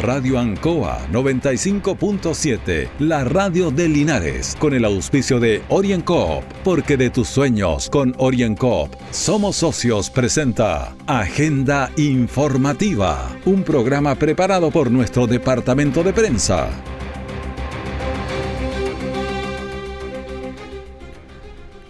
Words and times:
Radio 0.00 0.38
Ancoa 0.38 1.08
95.7, 1.10 2.88
la 3.00 3.24
radio 3.24 3.72
de 3.72 3.88
Linares, 3.88 4.56
con 4.58 4.72
el 4.72 4.84
auspicio 4.84 5.40
de 5.40 5.62
OrienCoop, 5.68 6.44
porque 6.62 6.96
de 6.96 7.10
tus 7.10 7.26
sueños 7.26 7.90
con 7.90 8.14
OrienCoop 8.16 8.94
somos 9.10 9.56
socios 9.56 10.08
presenta 10.08 10.94
Agenda 11.08 11.90
Informativa, 11.96 13.28
un 13.44 13.64
programa 13.64 14.14
preparado 14.14 14.70
por 14.70 14.90
nuestro 14.90 15.26
departamento 15.26 16.04
de 16.04 16.12
prensa. 16.12 16.70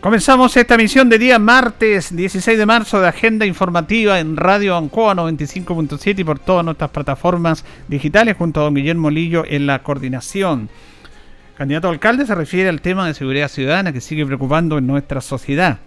Comenzamos 0.00 0.56
esta 0.56 0.76
emisión 0.76 1.08
de 1.08 1.18
día 1.18 1.40
martes 1.40 2.14
16 2.14 2.56
de 2.56 2.66
marzo 2.66 3.00
de 3.00 3.08
Agenda 3.08 3.46
Informativa 3.46 4.20
en 4.20 4.36
Radio 4.36 4.76
Ancoa 4.76 5.12
95.7 5.16 6.20
y 6.20 6.24
por 6.24 6.38
todas 6.38 6.64
nuestras 6.64 6.90
plataformas 6.90 7.64
digitales 7.88 8.36
junto 8.36 8.60
a 8.60 8.64
don 8.64 8.74
Guillermo 8.74 9.10
Lillo 9.10 9.42
en 9.44 9.66
la 9.66 9.82
coordinación. 9.82 10.68
Candidato 11.56 11.88
alcalde 11.88 12.26
se 12.26 12.36
refiere 12.36 12.68
al 12.68 12.80
tema 12.80 13.08
de 13.08 13.14
seguridad 13.14 13.48
ciudadana 13.48 13.92
que 13.92 14.00
sigue 14.00 14.24
preocupando 14.24 14.78
en 14.78 14.86
nuestra 14.86 15.20
sociedad. 15.20 15.78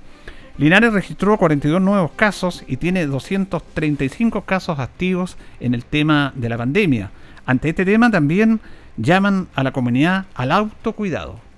Linares 0.58 0.92
registró 0.92 1.38
42 1.38 1.82
nuevos 1.82 2.12
casos 2.14 2.66
y 2.68 2.76
tiene 2.76 3.06
235 3.06 4.42
casos 4.42 4.78
activos 4.80 5.38
en 5.62 5.74
el 5.74 5.86
tema 5.86 6.34
de 6.36 6.50
la 6.50 6.58
pandemia. 6.58 7.12
Ante 7.46 7.70
este 7.70 7.86
tema 7.86 8.12
también 8.12 8.60
llaman 8.98 9.48
a 9.56 9.64
la 9.64 9.72
comunidad 9.72 10.26
al 10.36 10.52
autocuidado. 10.52 11.51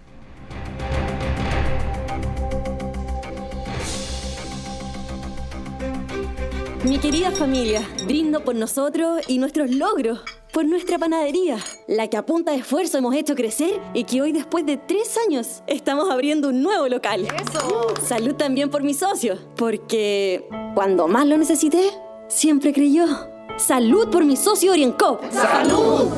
Mi 6.85 6.99
querida 6.99 7.31
familia, 7.31 7.81
brindo 8.05 8.43
por 8.43 8.55
nosotros 8.55 9.21
y 9.29 9.37
nuestros 9.37 9.71
logros, 9.71 10.19
por 10.51 10.65
nuestra 10.65 10.99
panadería, 10.99 11.57
la 11.87 12.09
que 12.09 12.17
a 12.17 12.25
punta 12.25 12.51
de 12.51 12.57
esfuerzo 12.57 12.97
hemos 12.97 13.15
hecho 13.15 13.35
crecer 13.35 13.79
y 13.93 14.03
que 14.03 14.21
hoy 14.21 14.33
después 14.33 14.65
de 14.65 14.75
tres 14.75 15.17
años 15.25 15.63
estamos 15.65 16.09
abriendo 16.09 16.49
un 16.49 16.61
nuevo 16.61 16.89
local. 16.89 17.25
¡Eso! 17.25 17.93
Salud 18.05 18.35
también 18.35 18.69
por 18.69 18.83
mi 18.83 18.93
socio, 18.93 19.37
porque 19.55 20.45
cuando 20.75 21.07
más 21.07 21.25
lo 21.25 21.37
necesité, 21.37 21.89
siempre 22.27 22.73
creyó. 22.73 23.05
Salud 23.57 24.09
por 24.09 24.25
mi 24.25 24.35
socio 24.35 24.73
Oriencop. 24.73 25.23
¡Salud! 25.31 26.09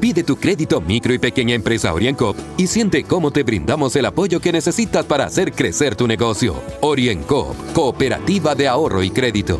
Pide 0.00 0.24
tu 0.24 0.36
crédito 0.36 0.80
micro 0.80 1.12
y 1.12 1.18
pequeña 1.18 1.54
empresa 1.54 1.92
OrienCop 1.92 2.34
y 2.56 2.66
siente 2.66 3.04
cómo 3.04 3.30
te 3.30 3.42
brindamos 3.42 3.94
el 3.96 4.06
apoyo 4.06 4.40
que 4.40 4.50
necesitas 4.50 5.04
para 5.04 5.26
hacer 5.26 5.52
crecer 5.52 5.94
tu 5.94 6.06
negocio. 6.06 6.62
OrienCop, 6.80 7.54
Cooperativa 7.74 8.54
de 8.54 8.66
Ahorro 8.66 9.02
y 9.02 9.10
Crédito. 9.10 9.58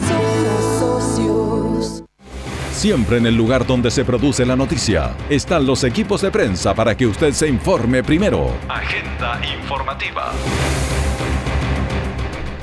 Siempre 2.72 3.18
en 3.18 3.26
el 3.26 3.36
lugar 3.36 3.66
donde 3.66 3.90
se 3.90 4.06
produce 4.06 4.46
la 4.46 4.56
noticia 4.56 5.14
están 5.28 5.66
los 5.66 5.84
equipos 5.84 6.22
de 6.22 6.30
prensa 6.30 6.74
para 6.74 6.96
que 6.96 7.06
usted 7.06 7.34
se 7.34 7.46
informe 7.46 8.02
primero. 8.02 8.50
Agenda 8.66 9.38
informativa. 9.60 10.32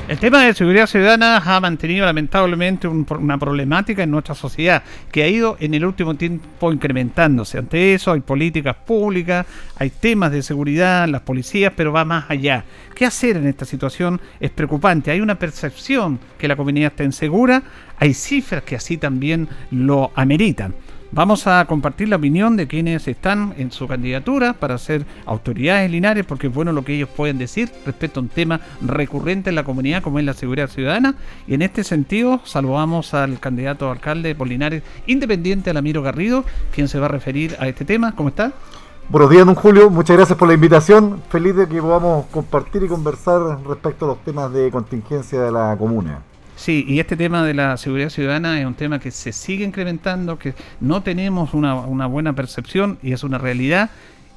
El 0.08 0.18
tema 0.18 0.42
de 0.42 0.54
seguridad 0.54 0.86
ciudadana 0.86 1.36
ha 1.36 1.60
mantenido 1.60 2.06
lamentablemente 2.06 2.88
una 2.88 3.36
problemática 3.36 4.04
en 4.04 4.10
nuestra 4.10 4.34
sociedad 4.34 4.82
que 5.12 5.22
ha 5.22 5.28
ido 5.28 5.58
en 5.60 5.74
el 5.74 5.84
último 5.84 6.14
tiempo 6.14 6.72
incrementándose. 6.72 7.58
Ante 7.58 7.92
eso 7.92 8.12
hay 8.12 8.20
políticas 8.20 8.74
públicas, 8.74 9.44
hay 9.76 9.90
temas 9.90 10.32
de 10.32 10.42
seguridad, 10.42 11.06
las 11.08 11.20
policías, 11.20 11.74
pero 11.76 11.92
va 11.92 12.06
más 12.06 12.24
allá. 12.30 12.64
¿Qué 12.94 13.04
hacer 13.04 13.36
en 13.36 13.48
esta 13.48 13.66
situación? 13.66 14.18
Es 14.40 14.50
preocupante. 14.50 15.10
Hay 15.10 15.20
una 15.20 15.38
percepción 15.38 16.18
que 16.38 16.48
la 16.48 16.56
comunidad 16.56 16.92
está 16.92 17.04
insegura, 17.04 17.62
hay 17.98 18.14
cifras 18.14 18.62
que 18.62 18.76
así 18.76 18.96
también 18.96 19.46
lo 19.70 20.10
ameritan. 20.14 20.74
Vamos 21.10 21.46
a 21.46 21.64
compartir 21.64 22.10
la 22.10 22.16
opinión 22.16 22.56
de 22.58 22.68
quienes 22.68 23.08
están 23.08 23.54
en 23.56 23.72
su 23.72 23.88
candidatura 23.88 24.52
para 24.52 24.76
ser 24.76 25.06
autoridades 25.24 25.90
Linares, 25.90 26.26
porque 26.26 26.48
es 26.48 26.54
bueno 26.54 26.70
lo 26.72 26.84
que 26.84 26.96
ellos 26.96 27.08
pueden 27.08 27.38
decir 27.38 27.72
respecto 27.86 28.20
a 28.20 28.24
un 28.24 28.28
tema 28.28 28.60
recurrente 28.82 29.48
en 29.48 29.56
la 29.56 29.64
comunidad 29.64 30.02
como 30.02 30.18
es 30.18 30.26
la 30.26 30.34
seguridad 30.34 30.68
ciudadana. 30.68 31.14
Y 31.46 31.54
en 31.54 31.62
este 31.62 31.82
sentido, 31.82 32.42
saludamos 32.44 33.14
al 33.14 33.40
candidato 33.40 33.90
alcalde 33.90 34.34
de 34.34 34.44
Linares, 34.44 34.82
independiente 35.06 35.70
Alamiro 35.70 36.02
Garrido, 36.02 36.44
quien 36.74 36.88
se 36.88 36.98
va 36.98 37.06
a 37.06 37.10
referir 37.10 37.56
a 37.58 37.68
este 37.68 37.86
tema. 37.86 38.14
¿Cómo 38.14 38.28
está? 38.28 38.52
Buenos 39.08 39.30
días, 39.30 39.46
don 39.46 39.54
Julio. 39.54 39.88
Muchas 39.88 40.14
gracias 40.14 40.36
por 40.36 40.46
la 40.46 40.54
invitación. 40.54 41.22
Feliz 41.30 41.56
de 41.56 41.66
que 41.66 41.80
podamos 41.80 42.26
compartir 42.26 42.82
y 42.82 42.86
conversar 42.86 43.58
respecto 43.66 44.04
a 44.04 44.08
los 44.08 44.18
temas 44.24 44.52
de 44.52 44.70
contingencia 44.70 45.40
de 45.40 45.52
la 45.52 45.74
comuna. 45.78 46.20
Sí, 46.58 46.84
y 46.88 46.98
este 46.98 47.16
tema 47.16 47.44
de 47.44 47.54
la 47.54 47.76
seguridad 47.76 48.08
ciudadana 48.08 48.58
es 48.58 48.66
un 48.66 48.74
tema 48.74 48.98
que 48.98 49.12
se 49.12 49.30
sigue 49.30 49.64
incrementando, 49.64 50.40
que 50.40 50.56
no 50.80 51.04
tenemos 51.04 51.54
una, 51.54 52.06
buena 52.06 52.32
percepción 52.32 52.98
y 53.00 53.12
es 53.12 53.22
una 53.22 53.38
realidad 53.38 53.90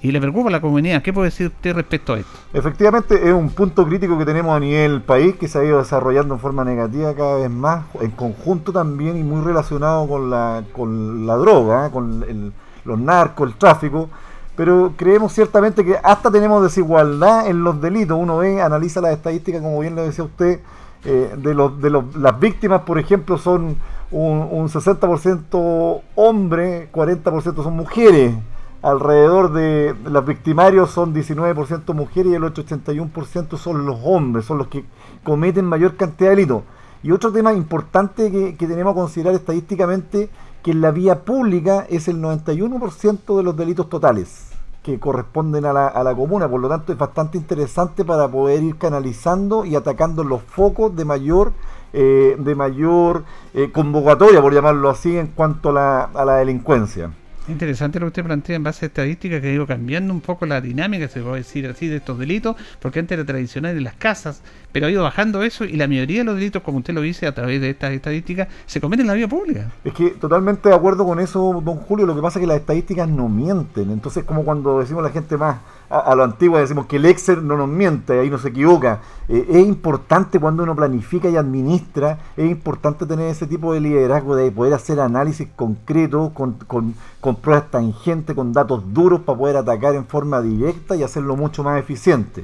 y 0.04 0.12
le 0.12 0.22
preocupa 0.22 0.50
a 0.50 0.52
la 0.52 0.62
comunidad. 0.62 1.02
¿Qué 1.02 1.12
puede 1.12 1.30
decir 1.30 1.48
usted 1.48 1.74
respecto 1.74 2.14
a 2.14 2.20
esto? 2.20 2.32
Efectivamente, 2.54 3.28
es 3.28 3.34
un 3.34 3.50
punto 3.50 3.88
crítico 3.88 4.20
que 4.20 4.26
tenemos 4.26 4.56
a 4.56 4.60
nivel 4.60 5.02
país 5.02 5.36
que 5.36 5.48
se 5.48 5.58
ha 5.58 5.64
ido 5.64 5.80
desarrollando 5.80 6.36
en 6.36 6.40
forma 6.40 6.64
negativa 6.64 7.16
cada 7.16 7.38
vez 7.38 7.50
más, 7.50 7.86
en 8.00 8.12
conjunto 8.12 8.72
también 8.72 9.18
y 9.18 9.24
muy 9.24 9.44
relacionado 9.44 10.08
con 10.08 10.30
la, 10.30 10.64
con 10.74 11.26
la 11.26 11.36
droga, 11.38 11.88
¿eh? 11.88 11.90
con 11.92 12.54
los 12.86 13.00
narcos, 13.00 13.50
el 13.50 13.56
tráfico. 13.56 14.12
Pero 14.56 14.94
creemos 14.96 15.34
ciertamente 15.34 15.84
que 15.84 15.96
hasta 16.04 16.30
tenemos 16.30 16.62
desigualdad 16.62 17.48
en 17.48 17.64
los 17.64 17.82
delitos. 17.82 18.16
Uno 18.20 18.38
ve, 18.38 18.62
analiza 18.62 19.02
las 19.02 19.14
estadísticas, 19.14 19.64
como 19.64 19.80
bien 19.80 19.96
lo 19.96 20.04
decía 20.04 20.24
usted, 20.24 20.60
eh, 21.04 21.34
de, 21.36 21.54
los, 21.56 21.82
de 21.82 21.90
los, 21.90 22.16
las 22.16 22.40
víctimas, 22.40 22.82
por 22.82 23.00
ejemplo, 23.00 23.38
son 23.38 23.78
un, 24.12 24.48
un 24.52 24.70
60% 24.70 26.02
hombres, 26.16 26.92
40% 26.92 27.64
son 27.64 27.76
mujeres. 27.76 28.36
Alrededor 28.84 29.54
de 29.54 29.96
los 30.06 30.26
victimarios 30.26 30.90
son 30.92 31.14
19% 31.14 31.94
mujeres 31.94 32.32
y 32.32 32.36
el 32.36 32.44
otro 32.44 32.64
81% 32.64 33.58
son 33.58 33.86
los 33.86 33.98
hombres, 34.04 34.46
son 34.46 34.58
los 34.58 34.68
que 34.68 34.86
cometen 35.24 35.66
mayor 35.66 35.96
cantidad 35.96 36.32
de 36.32 36.36
delitos. 36.36 36.64
Y 37.04 37.12
otro 37.12 37.32
tema 37.32 37.54
importante 37.54 38.32
que, 38.32 38.56
que 38.56 38.68
tenemos 38.68 38.94
que 38.94 39.00
considerar 39.02 39.36
estadísticamente, 39.36 40.30
que 40.64 40.72
en 40.72 40.82
la 40.82 40.92
vía 40.92 41.24
pública 41.24 41.86
es 41.90 42.08
el 42.08 42.18
91% 42.22 43.38
de 43.38 43.44
los 43.44 43.56
delitos 43.56 43.90
totales 43.90 44.51
que 44.84 45.00
corresponden 45.00 45.66
a 45.66 45.74
la, 45.74 45.88
a 45.88 46.04
la 46.04 46.16
comuna, 46.16 46.50
por 46.50 46.60
lo 46.60 46.68
tanto 46.68 46.92
es 46.92 46.98
bastante 46.98 47.38
interesante 47.38 48.04
para 48.04 48.28
poder 48.28 48.64
ir 48.64 48.78
canalizando 48.78 49.64
y 49.66 49.76
atacando 49.76 50.24
los 50.24 50.42
focos 50.42 50.96
de 50.96 51.06
mayor 51.06 51.54
eh, 51.94 52.38
de 52.40 52.56
mayor 52.56 53.26
eh, 53.54 53.70
convocatoria, 53.72 54.42
por 54.42 54.54
llamarlo 54.54 54.90
así, 54.90 55.18
en 55.18 55.28
cuanto 55.28 55.70
a 55.70 55.74
la, 55.74 56.04
a 56.04 56.24
la 56.24 56.36
delincuencia. 56.38 57.12
Interesante 57.48 58.00
lo 58.00 58.06
que 58.06 58.10
usted 58.10 58.24
plantea 58.24 58.56
en 58.56 58.64
base 58.64 58.86
a 58.86 58.88
estadísticas 58.88 59.42
que 59.42 59.48
ha 59.48 59.52
ido 59.52 59.66
cambiando 59.66 60.14
un 60.14 60.22
poco 60.22 60.46
la 60.46 60.62
dinámica, 60.62 61.08
se 61.08 61.22
puede 61.22 61.38
decir 61.38 61.66
así, 61.68 61.88
de 61.88 61.98
estos 61.98 62.20
delitos, 62.20 62.56
porque 62.80 63.00
antes 63.00 63.18
era 63.18 63.26
tradicional 63.26 63.76
en 63.76 63.84
las 63.84 63.96
casas, 63.96 64.42
pero 64.72 64.86
ha 64.86 64.92
ido 64.92 65.04
bajando 65.04 65.42
eso 65.42 65.66
y 65.66 65.76
la 65.76 65.88
mayoría 65.88 66.20
de 66.20 66.24
los 66.26 66.36
delitos, 66.36 66.62
como 66.62 66.78
usted 66.78 66.94
lo 66.94 67.02
dice 67.02 67.26
a 67.26 67.34
través 67.34 67.60
de 67.60 67.72
estas 67.72 67.94
estadísticas, 67.94 68.48
se 68.68 68.80
cometen 68.80 69.02
en 69.02 69.08
la 69.08 69.14
vía 69.16 69.28
pública. 69.28 69.72
Es 69.84 69.94
que 69.94 70.12
totalmente 70.12 70.70
de 70.70 70.76
acuerdo 70.76 71.04
con 71.04 71.20
eso, 71.20 71.62
don 71.66 71.78
Julio, 71.78 72.06
lo 72.06 72.16
que 72.16 72.22
pasa 72.22 72.38
es 72.38 72.44
que 72.44 72.48
las 72.48 72.58
estadísticas 72.58 73.10
no 73.10 73.28
mienten, 73.28 73.90
entonces 73.90 74.24
como 74.24 74.46
cuando 74.46 74.80
decimos 74.80 75.04
la 75.04 75.10
gente 75.10 75.36
más 75.36 75.58
a, 75.92 76.16
lo 76.16 76.24
antiguo 76.24 76.58
decimos 76.58 76.86
que 76.86 76.96
el 76.96 77.06
Excel 77.06 77.46
no 77.46 77.58
nos 77.58 77.68
miente, 77.68 78.18
ahí 78.18 78.30
no 78.30 78.38
se 78.38 78.50
equivoca. 78.50 79.02
Eh, 79.28 79.46
es 79.50 79.68
importante 79.68 80.40
cuando 80.40 80.64
uno 80.64 80.76
planifica 80.76 81.30
y 81.30 81.36
administra, 81.36 82.18
es 82.38 82.50
importante 82.50 83.06
tener 83.06 83.28
ese 83.28 83.46
tipo 83.46 83.74
de 83.74 83.82
liderazgo, 83.82 84.36
de 84.36 84.52
poder 84.52 84.74
hacer 84.74 85.00
análisis 85.00 85.50
concreto, 85.56 86.32
con, 86.34 86.54
con, 86.68 86.96
con 87.20 87.31
pruebas 87.38 87.72
tangentes, 87.72 88.36
con 88.36 88.54
datos 88.54 88.94
duros 88.94 89.22
para 89.22 89.38
poder 89.38 89.58
atacar 89.58 89.96
en 89.96 90.06
forma 90.06 90.42
directa 90.42 90.96
y 90.96 91.04
hacerlo 91.04 91.36
mucho 91.36 91.64
más 91.64 91.80
eficiente. 91.80 92.44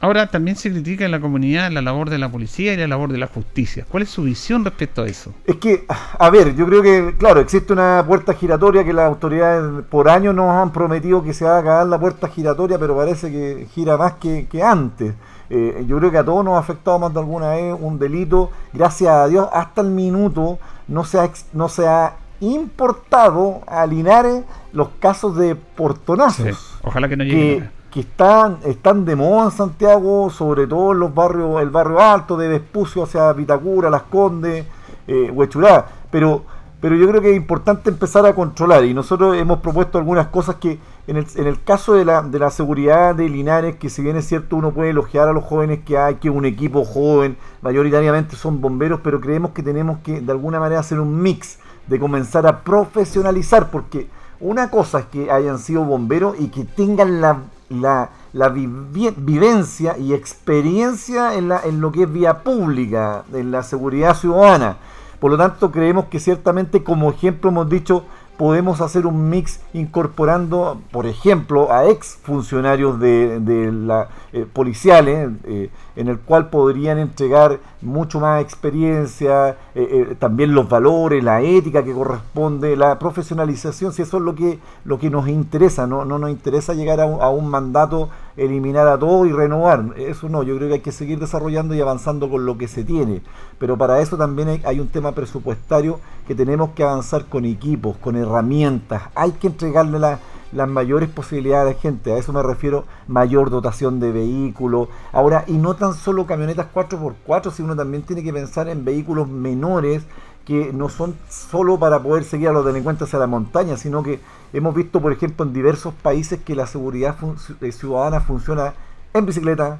Ahora 0.00 0.28
también 0.28 0.56
se 0.56 0.70
critica 0.70 1.04
en 1.04 1.10
la 1.10 1.20
comunidad 1.20 1.72
la 1.72 1.82
labor 1.82 2.08
de 2.08 2.18
la 2.18 2.30
policía 2.30 2.72
y 2.72 2.76
la 2.76 2.86
labor 2.86 3.10
de 3.10 3.18
la 3.18 3.26
justicia. 3.26 3.84
¿Cuál 3.88 4.04
es 4.04 4.10
su 4.10 4.22
visión 4.22 4.64
respecto 4.64 5.02
a 5.02 5.08
eso? 5.08 5.32
Es 5.44 5.56
que, 5.56 5.86
a 5.88 6.30
ver, 6.30 6.54
yo 6.54 6.66
creo 6.66 6.82
que, 6.82 7.16
claro, 7.18 7.40
existe 7.40 7.72
una 7.72 8.04
puerta 8.06 8.32
giratoria 8.32 8.84
que 8.84 8.92
las 8.92 9.06
autoridades 9.06 9.84
por 9.86 10.08
años 10.08 10.36
nos 10.36 10.54
han 10.54 10.72
prometido 10.72 11.24
que 11.24 11.34
se 11.34 11.44
va 11.44 11.56
a 11.56 11.60
acabar 11.60 11.86
la 11.88 11.98
puerta 11.98 12.28
giratoria, 12.28 12.78
pero 12.78 12.96
parece 12.96 13.32
que 13.32 13.66
gira 13.72 13.96
más 13.96 14.14
que, 14.14 14.46
antes. 14.62 15.14
Eh, 15.50 15.84
yo 15.88 15.98
creo 15.98 16.12
que 16.12 16.18
a 16.18 16.24
todos 16.24 16.44
nos 16.44 16.54
ha 16.54 16.58
afectado 16.58 17.00
más 17.00 17.12
de 17.12 17.18
alguna 17.18 17.50
vez 17.50 17.74
un 17.78 17.98
delito. 17.98 18.52
Gracias 18.72 19.10
a 19.10 19.26
Dios, 19.26 19.48
hasta 19.52 19.80
el 19.80 19.88
minuto 19.88 20.60
no 20.86 21.04
se 21.04 21.18
ha, 21.18 21.28
no 21.54 21.68
se 21.68 21.88
ha 21.88 22.14
importado 22.40 23.60
a 23.66 23.86
Linares 23.86 24.44
los 24.72 24.88
casos 25.00 25.36
de 25.36 25.54
portonazos. 25.54 26.78
Ojalá 26.82 27.08
que 27.08 27.16
no 27.16 27.24
llegue 27.24 27.68
que 27.90 28.00
están, 28.00 28.58
están 28.64 29.04
de 29.04 29.16
moda 29.16 29.46
en 29.46 29.50
Santiago, 29.50 30.30
sobre 30.30 30.66
todo 30.66 30.92
en 30.92 31.00
los 31.00 31.14
barrios, 31.14 31.60
el 31.62 31.70
barrio 31.70 32.00
alto 32.00 32.36
de 32.36 32.48
Vespucio 32.48 33.02
hacia 33.02 33.32
Vitacura, 33.32 33.88
Las 33.88 34.02
Condes, 34.02 34.66
eh, 35.06 35.30
Huechurá. 35.32 35.86
Pero, 36.10 36.44
pero 36.80 36.96
yo 36.96 37.08
creo 37.08 37.22
que 37.22 37.30
es 37.30 37.36
importante 37.36 37.88
empezar 37.88 38.26
a 38.26 38.34
controlar 38.34 38.84
y 38.84 38.92
nosotros 38.92 39.36
hemos 39.36 39.60
propuesto 39.60 39.96
algunas 39.96 40.26
cosas 40.26 40.56
que 40.56 40.78
en 41.06 41.16
el, 41.16 41.26
en 41.36 41.46
el 41.46 41.62
caso 41.62 41.94
de 41.94 42.04
la, 42.04 42.20
de 42.20 42.38
la 42.38 42.50
seguridad 42.50 43.14
de 43.14 43.28
Linares, 43.30 43.76
que 43.76 43.88
si 43.88 44.02
bien 44.02 44.16
es 44.16 44.26
cierto 44.26 44.56
uno 44.56 44.72
puede 44.72 44.90
elogiar 44.90 45.28
a 45.28 45.32
los 45.32 45.44
jóvenes 45.44 45.80
que 45.84 45.96
hay, 45.96 46.16
que 46.16 46.28
un 46.28 46.44
equipo 46.44 46.84
joven, 46.84 47.38
mayoritariamente 47.62 48.36
son 48.36 48.60
bomberos, 48.60 49.00
pero 49.02 49.18
creemos 49.18 49.52
que 49.52 49.62
tenemos 49.62 50.00
que 50.00 50.20
de 50.20 50.30
alguna 50.30 50.60
manera 50.60 50.80
hacer 50.80 51.00
un 51.00 51.22
mix 51.22 51.58
de 51.88 51.98
comenzar 51.98 52.46
a 52.46 52.60
profesionalizar, 52.60 53.70
porque 53.70 54.08
una 54.40 54.70
cosa 54.70 55.00
es 55.00 55.06
que 55.06 55.30
hayan 55.30 55.58
sido 55.58 55.84
bomberos 55.84 56.36
y 56.38 56.48
que 56.48 56.64
tengan 56.64 57.20
la, 57.20 57.38
la, 57.70 58.10
la 58.32 58.48
vivencia 58.50 59.98
y 59.98 60.12
experiencia 60.14 61.34
en, 61.34 61.48
la, 61.48 61.60
en 61.64 61.80
lo 61.80 61.90
que 61.90 62.04
es 62.04 62.12
vía 62.12 62.42
pública, 62.42 63.24
en 63.32 63.50
la 63.50 63.62
seguridad 63.62 64.14
ciudadana. 64.14 64.76
Por 65.18 65.32
lo 65.32 65.36
tanto, 65.36 65.72
creemos 65.72 66.04
que 66.06 66.20
ciertamente 66.20 66.84
como 66.84 67.10
ejemplo 67.10 67.50
hemos 67.50 67.68
dicho, 67.68 68.04
podemos 68.36 68.80
hacer 68.80 69.04
un 69.04 69.28
mix 69.28 69.58
incorporando, 69.72 70.80
por 70.92 71.06
ejemplo, 71.06 71.72
a 71.72 71.88
ex 71.88 72.18
funcionarios 72.22 73.00
de, 73.00 73.40
de 73.40 73.72
la, 73.72 74.08
eh, 74.32 74.46
policiales, 74.50 75.30
eh, 75.44 75.70
en 75.96 76.06
el 76.06 76.20
cual 76.20 76.48
podrían 76.48 76.98
entregar 76.98 77.58
mucho 77.80 78.18
más 78.20 78.42
experiencia, 78.42 79.56
eh, 79.74 80.16
también 80.18 80.54
los 80.54 80.68
valores, 80.68 81.22
la 81.22 81.40
ética 81.42 81.84
que 81.84 81.92
corresponde, 81.92 82.76
la 82.76 82.98
profesionalización, 82.98 83.92
si 83.92 84.02
eso 84.02 84.16
es 84.16 84.22
lo 84.22 84.34
que, 84.34 84.58
lo 84.84 84.98
que 84.98 85.10
nos 85.10 85.28
interesa, 85.28 85.86
no, 85.86 86.04
no 86.04 86.18
nos 86.18 86.30
interesa 86.30 86.74
llegar 86.74 87.00
a 87.00 87.06
un, 87.06 87.22
a 87.22 87.28
un 87.28 87.48
mandato, 87.48 88.08
eliminar 88.36 88.88
a 88.88 88.98
todo 88.98 89.26
y 89.26 89.32
renovar, 89.32 89.84
eso 89.96 90.28
no, 90.28 90.42
yo 90.42 90.56
creo 90.56 90.68
que 90.68 90.74
hay 90.74 90.80
que 90.80 90.92
seguir 90.92 91.18
desarrollando 91.18 91.74
y 91.74 91.80
avanzando 91.80 92.28
con 92.28 92.46
lo 92.46 92.58
que 92.58 92.68
se 92.68 92.84
tiene, 92.84 93.22
pero 93.58 93.76
para 93.78 94.00
eso 94.00 94.16
también 94.16 94.48
hay, 94.48 94.62
hay 94.64 94.80
un 94.80 94.88
tema 94.88 95.12
presupuestario 95.12 96.00
que 96.26 96.34
tenemos 96.34 96.70
que 96.70 96.82
avanzar 96.82 97.26
con 97.26 97.44
equipos, 97.44 97.96
con 97.98 98.16
herramientas, 98.16 99.02
hay 99.14 99.32
que 99.32 99.46
entregarle 99.46 99.98
la 99.98 100.18
las 100.52 100.68
mayores 100.68 101.08
posibilidades 101.08 101.74
de 101.74 101.80
gente. 101.80 102.12
A 102.12 102.18
eso 102.18 102.32
me 102.32 102.42
refiero, 102.42 102.84
mayor 103.06 103.50
dotación 103.50 104.00
de 104.00 104.12
vehículos. 104.12 104.88
Ahora, 105.12 105.44
y 105.46 105.52
no 105.52 105.74
tan 105.74 105.94
solo 105.94 106.26
camionetas 106.26 106.66
4x4, 106.74 107.52
sino 107.52 107.76
también 107.76 108.02
tiene 108.02 108.22
que 108.22 108.32
pensar 108.32 108.68
en 108.68 108.84
vehículos 108.84 109.28
menores 109.28 110.04
que 110.44 110.72
no 110.72 110.88
son 110.88 111.14
solo 111.28 111.78
para 111.78 112.02
poder 112.02 112.24
seguir 112.24 112.48
a 112.48 112.52
los 112.52 112.64
delincuentes 112.64 113.08
hacia 113.08 113.18
la 113.18 113.26
montaña, 113.26 113.76
sino 113.76 114.02
que 114.02 114.18
hemos 114.54 114.74
visto, 114.74 115.00
por 115.00 115.12
ejemplo, 115.12 115.44
en 115.44 115.52
diversos 115.52 115.92
países 115.92 116.40
que 116.40 116.54
la 116.54 116.66
seguridad 116.66 117.16
eh, 117.60 117.70
ciudadana 117.70 118.20
funciona 118.20 118.72
en 119.12 119.26
bicicleta, 119.26 119.78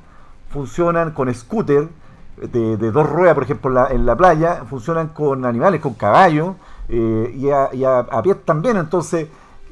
funcionan 0.51 1.13
con 1.13 1.33
scooter 1.33 1.89
de, 2.37 2.77
dos 2.77 3.09
ruedas, 3.09 3.35
por 3.35 3.45
ejemplo, 3.45 3.71
en 3.71 3.75
la, 3.75 3.87
en 3.89 4.07
la, 4.07 4.15
playa, 4.15 4.65
funcionan 4.69 5.09
con 5.09 5.47
animales, 5.47 5.81
con 5.81 5.95
caballos 5.95 6.55
eh, 6.89 7.35
y, 7.35 7.49
a, 7.49 7.71
y 7.73 7.85
a 7.85 8.23
pie 8.23 8.35
también. 8.35 8.77
Entonces, 8.77 9.27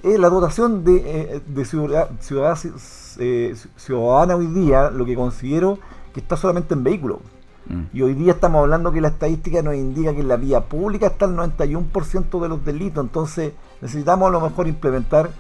eh, 0.07 0.19
la 0.19 0.29
dotación 0.29 0.85
de, 0.85 1.03
eh, 1.05 1.41
de 1.45 1.65
ciudad, 1.65 2.09
eh, 3.19 3.57
ciudadana 3.75 4.37
hoy 4.37 4.47
día, 4.47 4.89
lo 4.91 5.05
que 5.05 5.17
considero 5.17 5.81
que 6.15 6.21
está 6.21 6.37
solamente 6.37 6.75
en 6.75 6.85
vehículos. 6.85 7.19
Mm. 7.69 7.83
Y 7.93 8.03
hoy 8.03 8.15
día 8.15 8.35
estamos 8.35 8.61
hablando 8.61 8.93
que 8.93 9.01
la 9.01 9.09
estadística 9.09 9.63
nos 9.63 9.75
indica 9.75 10.15
que 10.15 10.21
en 10.21 10.29
la 10.29 10.37
vía 10.37 10.61
pública 10.61 11.09
está 11.09 11.25
el 11.25 11.33
91% 11.33 12.41
de 12.41 12.49
los 12.49 12.65
delitos. 12.65 13.05
Entonces 13.05 13.55
necesitamos 13.81 14.29
a 14.29 14.31
lo 14.31 14.41
mejor 14.41 14.69
implementar 14.69 15.31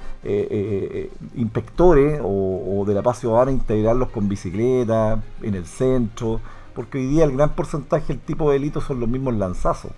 inspectores 1.36 2.20
o, 2.24 2.82
de 2.84 2.92
la 2.94 3.02
paz 3.02 3.20
ciudadana, 3.20 3.52
integrarlos 3.52 4.08
con 4.08 4.28
bicicleta, 4.28 5.22
en 5.42 5.54
el 5.54 5.66
centro, 5.66 6.40
porque 6.74 6.98
hoy 6.98 7.06
día 7.06 7.22
el 7.24 7.36
gran 7.36 7.50
porcentaje 7.50 8.08
del 8.08 8.18
tipo 8.18 8.50
de 8.50 8.54
delitos 8.54 8.82
son 8.82 8.98
los 8.98 9.08
mismos 9.08 9.34
lanzazos. 9.34 9.92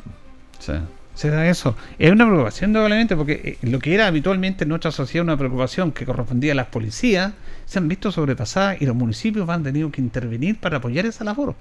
Sí 0.58 0.74
se 1.18 1.50
eso. 1.50 1.74
Es 1.98 2.12
una 2.12 2.26
preocupación 2.26 2.72
doblemente 2.72 3.16
porque 3.16 3.58
eh, 3.60 3.66
lo 3.68 3.80
que 3.80 3.92
era 3.92 4.06
habitualmente 4.06 4.62
en 4.62 4.68
nuestra 4.68 4.92
sociedad 4.92 5.24
una 5.24 5.36
preocupación 5.36 5.90
que 5.90 6.06
correspondía 6.06 6.52
a 6.52 6.54
las 6.54 6.68
policías, 6.68 7.32
se 7.66 7.80
han 7.80 7.88
visto 7.88 8.12
sobrepasadas 8.12 8.80
y 8.80 8.86
los 8.86 8.94
municipios 8.94 9.48
han 9.48 9.64
tenido 9.64 9.90
que 9.90 10.00
intervenir 10.00 10.60
para 10.60 10.76
apoyar 10.76 11.06
esa 11.06 11.24
labor. 11.24 11.56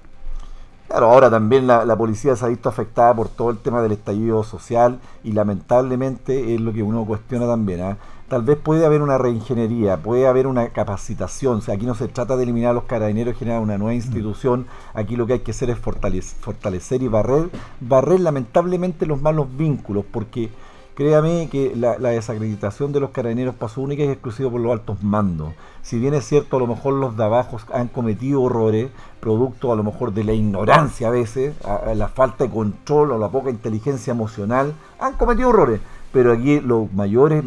Claro, 0.88 1.10
ahora 1.10 1.28
también 1.28 1.66
la, 1.66 1.96
policía 1.98 2.34
se 2.34 2.46
ha 2.46 2.48
visto 2.48 2.70
afectada 2.70 3.14
por 3.14 3.28
todo 3.28 3.50
el 3.50 3.58
tema 3.58 3.82
del 3.82 3.92
estallido 3.92 4.42
social 4.42 4.98
y 5.22 5.32
lamentablemente 5.32 6.54
es 6.54 6.60
lo 6.62 6.72
que 6.72 6.82
uno 6.82 7.04
cuestiona 7.04 7.46
también. 7.46 7.82
¿ah? 7.82 7.98
Tal 8.28 8.40
vez 8.40 8.56
puede 8.56 8.86
haber 8.86 9.02
una 9.02 9.18
reingeniería, 9.18 9.98
puede 9.98 10.26
haber 10.26 10.46
una 10.46 10.70
capacitación. 10.70 11.58
O 11.58 11.60
sea, 11.60 11.74
aquí 11.74 11.84
no 11.84 11.94
se 11.94 12.08
trata 12.08 12.38
de 12.38 12.44
eliminar 12.44 12.70
a 12.70 12.72
los 12.72 12.84
carabineros 12.84 13.34
y 13.34 13.38
generar 13.38 13.60
una 13.60 13.76
nueva 13.76 13.92
institución. 13.92 14.66
Aquí 14.94 15.14
lo 15.14 15.26
que 15.26 15.34
hay 15.34 15.40
que 15.40 15.50
hacer 15.50 15.68
es 15.68 15.78
fortalecer, 15.78 17.02
y 17.02 17.08
barrer, 17.08 17.50
barrer 17.80 18.20
lamentablemente 18.20 19.04
los 19.04 19.20
malos 19.20 19.46
vínculos, 19.58 20.06
porque 20.10 20.48
Créame 20.98 21.48
que 21.48 21.76
la, 21.76 21.96
desacreditación 21.96 22.90
de 22.90 22.98
los 22.98 23.10
carabineros 23.10 23.54
pasó 23.54 23.82
única 23.82 24.02
y 24.02 24.08
exclusiva 24.08 24.50
por 24.50 24.60
los 24.60 24.72
altos 24.72 25.00
mandos. 25.04 25.54
Si 25.80 25.96
bien 25.96 26.12
es 26.12 26.24
cierto, 26.24 26.56
a 26.56 26.58
lo 26.58 26.66
mejor 26.66 26.94
los 26.94 27.16
de 27.16 27.22
abajo 27.22 27.58
han 27.72 27.86
cometido 27.86 28.42
horrores, 28.42 28.90
producto 29.20 29.72
a 29.72 29.76
lo 29.76 29.84
mejor 29.84 30.12
de 30.12 30.24
la 30.24 30.32
ignorancia 30.32 31.06
a 31.06 31.12
veces, 31.12 31.54
la 31.94 32.08
falta 32.08 32.42
de 32.42 32.50
control 32.50 33.12
o 33.12 33.18
la 33.18 33.28
poca 33.28 33.48
inteligencia 33.48 34.10
emocional, 34.10 34.74
han 34.98 35.12
cometido 35.12 35.50
horrores. 35.50 35.80
Pero 36.12 36.32
aquí 36.32 36.58
los 36.58 36.92
mayores 36.92 37.44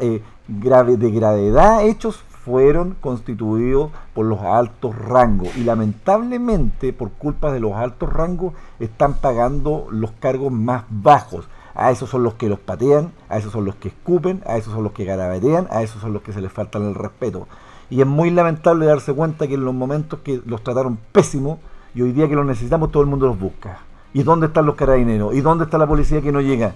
eh, 0.00 0.22
de 0.48 1.10
gravedad 1.10 1.84
hechos 1.84 2.24
fueron 2.46 2.96
constituidos 2.98 3.90
por 4.14 4.24
los 4.24 4.40
altos 4.40 4.96
rangos 4.96 5.54
y 5.54 5.64
lamentablemente 5.64 6.94
por 6.94 7.10
culpa 7.10 7.52
de 7.52 7.60
los 7.60 7.74
altos 7.74 8.10
rangos 8.10 8.54
están 8.78 9.12
pagando 9.12 9.86
los 9.90 10.12
cargos 10.12 10.50
más 10.50 10.84
bajos 10.88 11.46
a 11.80 11.90
esos 11.90 12.10
son 12.10 12.22
los 12.22 12.34
que 12.34 12.50
los 12.50 12.60
patean, 12.60 13.10
a 13.30 13.38
esos 13.38 13.52
son 13.52 13.64
los 13.64 13.74
que 13.74 13.88
escupen, 13.88 14.42
a 14.44 14.58
esos 14.58 14.74
son 14.74 14.84
los 14.84 14.92
que 14.92 15.06
garabatean, 15.06 15.66
a 15.70 15.82
esos 15.82 16.02
son 16.02 16.12
los 16.12 16.20
que 16.20 16.34
se 16.34 16.42
les 16.42 16.52
faltan 16.52 16.84
el 16.84 16.94
respeto. 16.94 17.48
Y 17.88 18.02
es 18.02 18.06
muy 18.06 18.30
lamentable 18.30 18.84
darse 18.84 19.14
cuenta 19.14 19.48
que 19.48 19.54
en 19.54 19.64
los 19.64 19.72
momentos 19.72 20.20
que 20.20 20.42
los 20.44 20.62
trataron 20.62 20.98
pésimo 21.10 21.58
y 21.94 22.02
hoy 22.02 22.12
día 22.12 22.28
que 22.28 22.34
los 22.36 22.44
necesitamos 22.44 22.92
todo 22.92 23.02
el 23.02 23.08
mundo 23.08 23.26
los 23.26 23.40
busca. 23.40 23.78
¿Y 24.12 24.22
dónde 24.24 24.48
están 24.48 24.66
los 24.66 24.74
carabineros? 24.74 25.34
¿Y 25.34 25.40
dónde 25.40 25.64
está 25.64 25.78
la 25.78 25.86
policía 25.86 26.20
que 26.20 26.30
no 26.32 26.42
llega? 26.42 26.74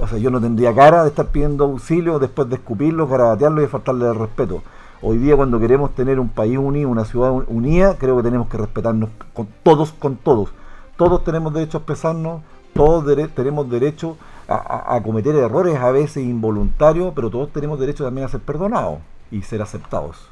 o 0.00 0.06
sea, 0.06 0.18
yo 0.18 0.30
no 0.30 0.40
tendría 0.40 0.72
cara 0.72 1.02
de 1.02 1.08
estar 1.08 1.26
pidiendo 1.26 1.64
auxilio 1.64 2.20
después 2.20 2.48
de 2.48 2.54
escupirlos, 2.54 3.10
garabatearlos 3.10 3.64
y 3.64 3.66
faltarle 3.66 4.06
el 4.06 4.14
respeto. 4.14 4.62
Hoy 5.02 5.18
día 5.18 5.34
cuando 5.34 5.58
queremos 5.58 5.96
tener 5.96 6.20
un 6.20 6.28
país 6.28 6.58
unido, 6.58 6.88
una 6.88 7.04
ciudad 7.04 7.32
unida, 7.48 7.96
creo 7.98 8.16
que 8.16 8.22
tenemos 8.22 8.48
que 8.48 8.56
respetarnos 8.56 9.10
con 9.32 9.48
todos, 9.64 9.92
con 9.92 10.14
todos. 10.14 10.50
Todos 10.96 11.24
tenemos 11.24 11.52
derecho 11.52 11.78
a 11.78 11.80
expresarnos, 11.80 12.42
todos 12.74 13.04
tenemos 13.34 13.70
derecho 13.70 14.16
a, 14.48 15.00
cometer 15.02 15.34
errores 15.34 15.76
a 15.76 15.90
veces 15.90 16.24
involuntarios, 16.24 17.12
pero 17.14 17.30
todos 17.30 17.52
tenemos 17.52 17.80
derecho 17.80 18.04
también 18.04 18.26
a 18.26 18.30
ser 18.30 18.40
perdonados 18.40 18.98
y 19.30 19.42
ser 19.42 19.62
aceptados. 19.62 20.28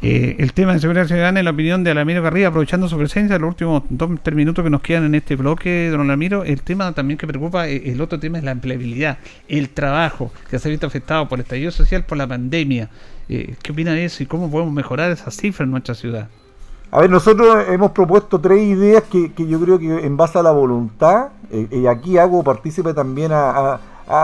Eh, 0.00 0.36
el 0.40 0.52
tema 0.52 0.72
de 0.72 0.80
seguridad 0.80 1.06
ciudadana, 1.06 1.38
en 1.38 1.44
la 1.44 1.52
opinión 1.52 1.84
de 1.84 1.92
Alamiro 1.92 2.22
Garriga, 2.22 2.48
aprovechando 2.48 2.88
su 2.88 2.96
presencia, 2.96 3.38
los 3.38 3.50
últimos 3.50 3.84
dos, 3.88 4.10
tres 4.20 4.34
minutos 4.34 4.64
que 4.64 4.70
nos 4.70 4.80
quedan 4.80 5.04
en 5.04 5.14
este 5.14 5.36
bloque, 5.36 5.90
don 5.90 6.00
Alamiro, 6.00 6.42
el 6.42 6.60
tema 6.62 6.92
también 6.92 7.18
que 7.18 7.26
preocupa, 7.28 7.68
eh, 7.68 7.92
el 7.92 8.00
otro 8.00 8.18
tema 8.18 8.38
es 8.38 8.44
la 8.44 8.50
empleabilidad, 8.50 9.18
el 9.48 9.68
trabajo, 9.68 10.32
que 10.50 10.58
se 10.58 10.68
ha 10.68 10.70
visto 10.70 10.88
afectado 10.88 11.28
por 11.28 11.38
el 11.38 11.44
estallido 11.44 11.70
social, 11.70 12.04
por 12.04 12.18
la 12.18 12.26
pandemia. 12.26 12.88
Eh, 13.28 13.54
¿Qué 13.62 13.70
opina 13.70 13.92
de 13.92 14.06
eso 14.06 14.24
y 14.24 14.26
cómo 14.26 14.50
podemos 14.50 14.74
mejorar 14.74 15.12
esa 15.12 15.30
cifra 15.30 15.64
en 15.64 15.70
nuestra 15.70 15.94
ciudad? 15.94 16.28
A 16.94 17.00
ver, 17.00 17.08
nosotros 17.08 17.64
hemos 17.68 17.92
propuesto 17.92 18.38
tres 18.38 18.60
ideas 18.64 19.02
que, 19.04 19.32
que 19.32 19.46
yo 19.46 19.58
creo 19.58 19.78
que 19.78 20.04
en 20.04 20.18
base 20.18 20.38
a 20.38 20.42
la 20.42 20.50
voluntad, 20.50 21.28
eh, 21.50 21.66
y 21.70 21.86
aquí 21.86 22.18
hago 22.18 22.44
partícipe 22.44 22.92
también 22.92 23.32
a, 23.32 23.50
a 23.50 23.80